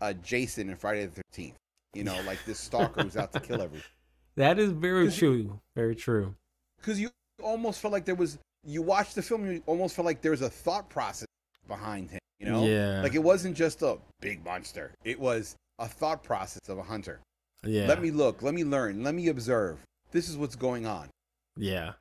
[0.00, 1.56] a Jason in Friday the Thirteenth.
[1.94, 3.88] You know, like this stalker who's out to kill everything.
[4.36, 5.60] That is very true.
[5.74, 6.34] Very true.
[6.78, 7.10] Because you
[7.42, 8.38] almost felt like there was.
[8.66, 11.26] You watch the film, you almost felt like there was a thought process
[11.68, 12.18] behind him.
[12.38, 13.00] You know, Yeah.
[13.02, 14.92] like it wasn't just a big monster.
[15.04, 17.20] It was a thought process of a hunter.
[17.64, 17.86] Yeah.
[17.86, 18.42] Let me look.
[18.42, 19.02] Let me learn.
[19.02, 19.78] Let me observe.
[20.10, 21.08] This is what's going on.
[21.56, 21.94] Yeah.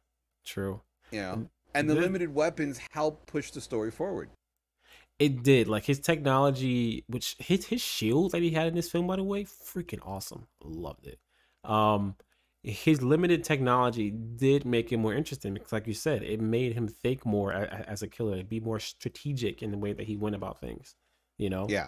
[0.43, 0.81] True.
[1.11, 4.29] You know, And the limited weapons help push the story forward.
[5.19, 5.67] It did.
[5.67, 9.23] Like his technology, which his his shield that he had in this film, by the
[9.23, 10.47] way, freaking awesome.
[10.63, 11.19] Loved it.
[11.63, 12.15] Um
[12.65, 16.87] his limited technology did make him more interesting because like you said, it made him
[16.87, 20.59] think more as a killer, be more strategic in the way that he went about
[20.59, 20.95] things.
[21.37, 21.67] You know?
[21.69, 21.87] Yeah.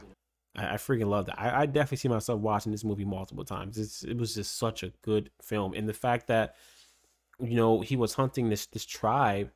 [0.55, 1.36] I, I freaking loved it.
[1.36, 3.80] I, I definitely see myself watching this movie multiple times.
[3.80, 6.55] It's it was just such a good film, and the fact that
[7.39, 9.49] you know he was hunting this this tribe,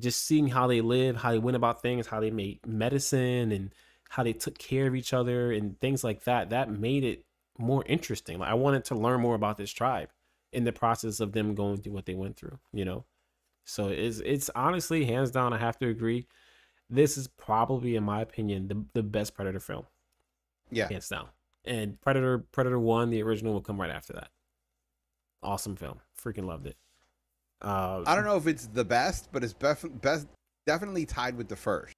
[0.00, 3.72] just seeing how they live, how they went about things, how they made medicine, and
[4.08, 6.50] how they took care of each other, and things like that.
[6.50, 7.24] That made it
[7.58, 8.40] more interesting.
[8.40, 10.08] Like I wanted to learn more about this tribe
[10.52, 12.58] in the process of them going through what they went through.
[12.72, 13.04] You know,
[13.64, 15.52] so it's it's honestly hands down.
[15.52, 16.26] I have to agree.
[16.90, 19.86] This is probably, in my opinion, the the best Predator film
[20.70, 20.88] Yeah.
[20.88, 21.28] hands down.
[21.64, 24.30] And Predator Predator One, the original, will come right after that.
[25.42, 26.00] Awesome film.
[26.20, 26.76] Freaking loved it.
[27.60, 30.26] Uh, I don't know if it's the best, but it's bef- best
[30.66, 31.94] definitely tied with the first.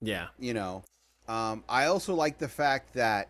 [0.00, 0.28] Yeah.
[0.38, 0.84] You know,
[1.26, 3.28] um, I also like the fact that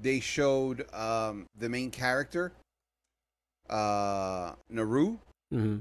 [0.00, 2.52] they showed um, the main character,
[3.70, 5.18] uh, Naru.
[5.50, 5.78] hmm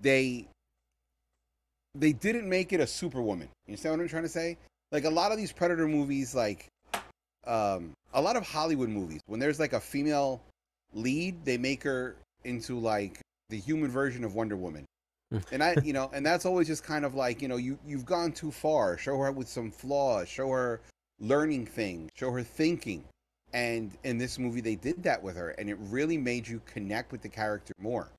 [0.00, 0.46] They
[1.94, 3.48] they didn't make it a superwoman.
[3.66, 4.56] You understand what I'm trying to say?
[4.90, 6.68] Like a lot of these Predator movies, like
[7.46, 10.40] um, a lot of Hollywood movies, when there's like a female
[10.94, 14.84] lead, they make her into like the human version of Wonder Woman.
[15.50, 18.06] and I, you know, and that's always just kind of like, you know, you you've
[18.06, 18.96] gone too far.
[18.98, 20.28] Show her with some flaws.
[20.28, 20.80] Show her
[21.20, 22.10] learning things.
[22.14, 23.04] Show her thinking.
[23.52, 27.12] And in this movie, they did that with her, and it really made you connect
[27.12, 28.10] with the character more.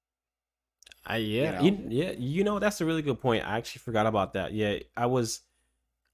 [1.06, 3.46] I yeah, You you yeah, you know that's a really good point.
[3.46, 4.54] I actually forgot about that.
[4.54, 5.42] Yeah, I was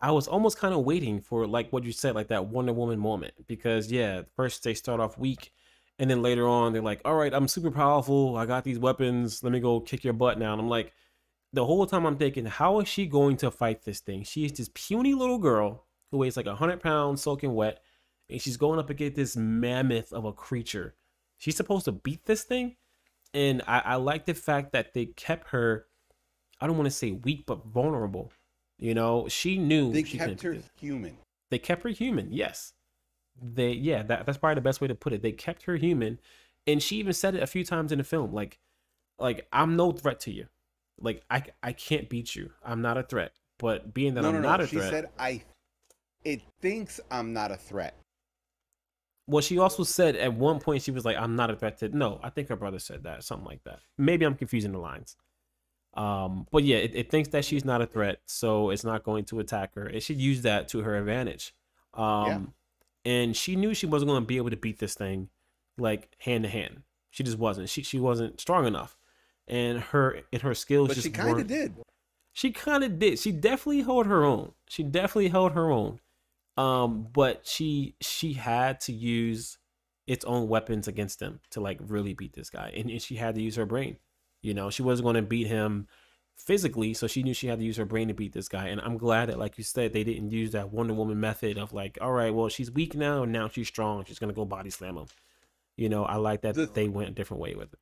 [0.02, 3.00] I was almost kind of waiting for like what you said, like that Wonder Woman
[3.00, 5.52] moment, because yeah, first they start off weak,
[6.00, 8.38] and then later on they're like, "All right, I'm super powerful.
[8.38, 9.44] I got these weapons.
[9.44, 10.94] Let me go kick your butt now." And I'm like,
[11.54, 14.24] the whole time I'm thinking, how is she going to fight this thing?
[14.24, 17.82] She is this puny little girl who weighs like hundred pounds, soaking wet,
[18.30, 20.96] and she's going up against this mammoth of a creature.
[21.38, 22.76] She's supposed to beat this thing,
[23.34, 25.86] and I, I like the fact that they kept her.
[26.62, 28.32] I don't want to say weak, but vulnerable.
[28.78, 31.18] You know, she knew They she kept her human.
[31.52, 32.32] They kept her human.
[32.32, 32.74] Yes,
[33.42, 33.72] they.
[33.72, 35.22] Yeah, that, that's probably the best way to put it.
[35.22, 36.20] They kept her human,
[36.68, 38.34] and she even said it a few times in the film.
[38.34, 38.60] Like,
[39.18, 40.48] like I'm no threat to you.
[41.00, 42.52] Like I, I can't beat you.
[42.64, 43.32] I'm not a threat.
[43.58, 44.50] But being that no, I'm no, no.
[44.50, 45.44] not a she threat, she said, "I."
[46.26, 47.96] It thinks I'm not a threat.
[49.30, 51.90] Well, she also said at one point she was like, "I'm not a threat to."
[51.90, 53.80] No, I think her brother said that, something like that.
[53.98, 55.16] Maybe I'm confusing the lines.
[55.94, 59.26] Um, but yeah, it, it thinks that she's not a threat, so it's not going
[59.26, 59.88] to attack her.
[59.88, 61.54] It should use that to her advantage.
[61.94, 62.54] Um,
[63.06, 65.30] and she knew she wasn't going to be able to beat this thing
[65.78, 66.84] like hand to hand.
[67.10, 67.70] She just wasn't.
[67.70, 68.98] She she wasn't strong enough,
[69.48, 71.74] and her and her skills But just she kind of did.
[72.34, 73.18] she kind of did.
[73.20, 74.54] She definitely held her own.
[74.68, 76.00] She definitely held her own.
[76.60, 79.58] Um, but she she had to use
[80.08, 83.36] its own weapons against them to like really beat this guy, and, and she had
[83.36, 83.96] to use her brain.
[84.42, 85.88] You know, she wasn't going to beat him
[86.36, 88.68] physically, so she knew she had to use her brain to beat this guy.
[88.68, 91.72] And I'm glad that, like you said, they didn't use that Wonder Woman method of
[91.72, 94.04] like, all right, well, she's weak now, and now she's strong.
[94.04, 95.08] She's gonna go body slam him.
[95.78, 97.80] You know, I like that The- they went a different way with it.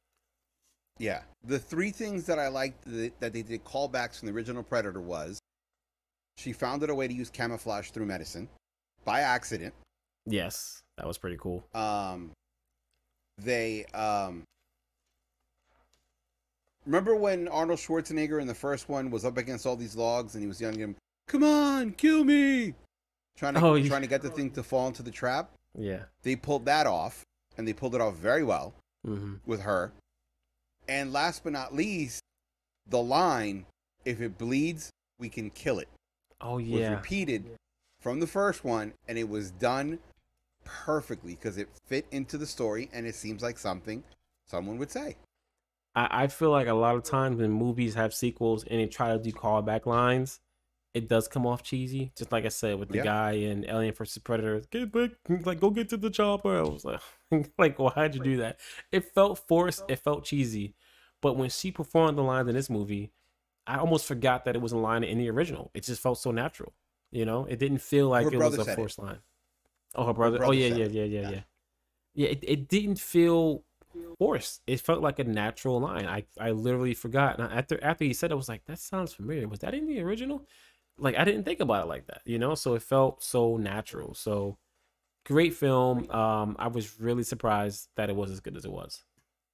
[1.00, 1.24] Yeah.
[1.44, 5.02] The three things that I liked that, that they did callbacks from the original Predator
[5.02, 5.40] was
[6.38, 8.48] she found it a way to use camouflage through medicine
[9.08, 9.74] by accident.
[10.26, 11.64] Yes, that was pretty cool.
[11.74, 12.32] Um,
[13.38, 14.44] they um,
[16.86, 20.44] remember when Arnold Schwarzenegger in the first one was up against all these logs and
[20.44, 20.96] he was yelling at him,
[21.28, 22.76] "Come on, kill me!"
[23.38, 25.52] Trying to Oh, trying to get the thing to fall into the trap.
[25.78, 26.04] Yeah.
[26.24, 27.24] They pulled that off,
[27.58, 28.74] and they pulled it off very well.
[29.06, 29.94] hmm with her.
[30.90, 32.22] And last but not least,
[32.90, 33.66] the line,
[34.06, 34.90] if it bleeds,
[35.20, 35.88] we can kill it,
[36.42, 36.92] Oh was yeah.
[36.96, 37.46] repeated
[38.00, 40.00] from the first one, and it was done
[40.64, 44.04] perfectly because it fit into the story, and it seems like something
[44.46, 45.16] someone would say.
[45.96, 49.12] I, I feel like a lot of times when movies have sequels and they try
[49.14, 50.40] to do callback lines,
[50.94, 52.12] it does come off cheesy.
[52.16, 53.04] Just like I said with the Yeah.
[53.04, 55.12] guy in Alien vs Predator, get back,
[55.46, 56.58] like go get to the chopper.
[56.58, 57.02] I was like,
[57.58, 58.60] like why'd you do that?
[58.92, 59.84] It felt forced.
[59.88, 60.76] It felt cheesy.
[61.22, 63.12] But when she performed the lines in this movie,
[63.66, 65.72] I almost forgot that it was a line in the original.
[65.74, 66.74] It just felt so natural.
[67.12, 68.76] You know, it didn't feel like Her it was a said it.
[68.76, 69.20] forced line.
[69.96, 70.38] Oh, her brother.
[70.38, 71.30] oh brother yeah, yeah, yeah, yeah, Yeah.
[71.32, 71.42] yeah.
[72.14, 73.64] Yeah, it, it didn't feel
[74.18, 74.62] forced.
[74.68, 76.06] It felt like a natural line.
[76.08, 77.40] I I literally forgot.
[77.40, 79.48] And after after he said it, I was like, that sounds familiar.
[79.48, 80.46] Was that in the original?
[80.98, 82.56] Like I didn't think about it like that, you know.
[82.56, 84.16] So it felt so natural.
[84.16, 84.58] So
[85.26, 86.10] great film.
[86.12, 89.04] Um, I was really surprised that it was as good as it was.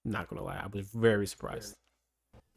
[0.06, 1.76] Not gonna lie, I was very surprised.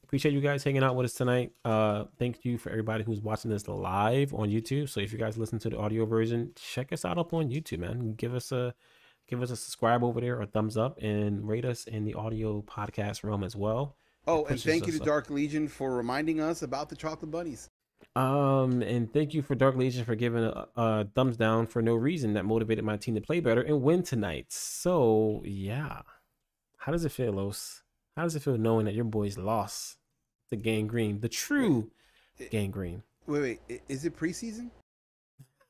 [0.07, 1.51] Appreciate you guys hanging out with us tonight.
[1.65, 4.89] Uh, thank you for everybody who's watching this live on YouTube.
[4.89, 7.81] So if you guys listen to the audio version, check us out up on YouTube,
[7.81, 8.15] man.
[8.15, 8.73] Give us a
[9.27, 12.63] give us a subscribe over there or thumbs up and rate us in the audio
[12.63, 13.97] podcast realm as well.
[14.29, 15.07] Oh, and thank you to up.
[15.07, 17.69] Dark Legion for reminding us about the chocolate bunnies.
[18.15, 21.97] Um, and thank you for Dark Legion for giving a, a thumbs down for no
[21.97, 24.47] reason that motivated my team to play better and win tonight.
[24.51, 26.03] So yeah,
[26.79, 27.83] how does it feel, Los?
[28.17, 29.99] How does it feel knowing that your boys lost
[30.51, 31.91] the Gang Green, the true
[32.39, 33.03] It- Gang Green?
[33.27, 34.71] Wait, wait, is it preseason?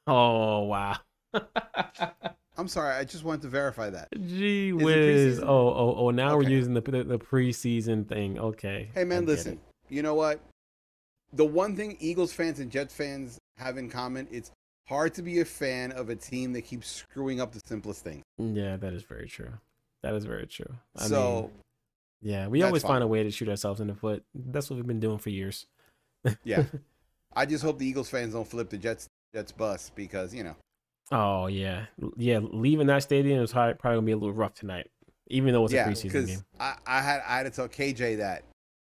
[0.08, 0.98] Oh wow.
[2.56, 4.06] I'm sorry, I just wanted to verify that.
[4.14, 5.40] Gee whiz.
[5.40, 8.38] Oh, oh, oh, now we're using the, the the preseason thing.
[8.38, 8.88] Okay.
[8.94, 9.54] Hey man, listen.
[9.54, 9.58] it.
[9.92, 10.38] You know what?
[11.32, 14.52] The one thing Eagles fans and Jets fans have in common it's
[14.86, 18.22] hard to be a fan of a team that keeps screwing up the simplest things.
[18.38, 19.52] Yeah, that is very true.
[20.02, 20.72] That is very true.
[20.96, 21.50] I so mean,
[22.22, 22.92] yeah, we that's always fine.
[22.92, 24.24] find a way to shoot ourselves in the foot.
[24.34, 25.66] That's what we've been doing for years.
[26.44, 26.64] yeah,
[27.34, 30.56] I just hope the Eagles fans don't flip the Jets Jets bus because you know
[31.12, 31.86] Oh yeah,
[32.16, 32.40] yeah.
[32.42, 34.90] Leaving that stadium is probably gonna be a little rough tonight,
[35.28, 36.44] even though it's yeah a preseason game.
[36.58, 38.42] I, I had I had to tell KJ that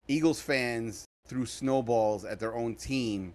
[0.08, 3.34] Eagles fans threw snowballs at their own team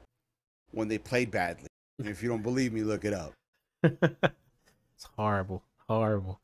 [0.70, 1.66] when they played badly.
[1.99, 3.32] And if you don't believe me, look it up.
[3.82, 6.41] it's horrible, horrible.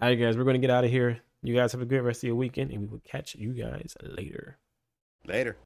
[0.00, 1.20] All right, guys, we're gonna get out of here.
[1.46, 3.94] You guys have a great rest of your weekend, and we will catch you guys
[4.02, 4.58] later.
[5.24, 5.56] Later.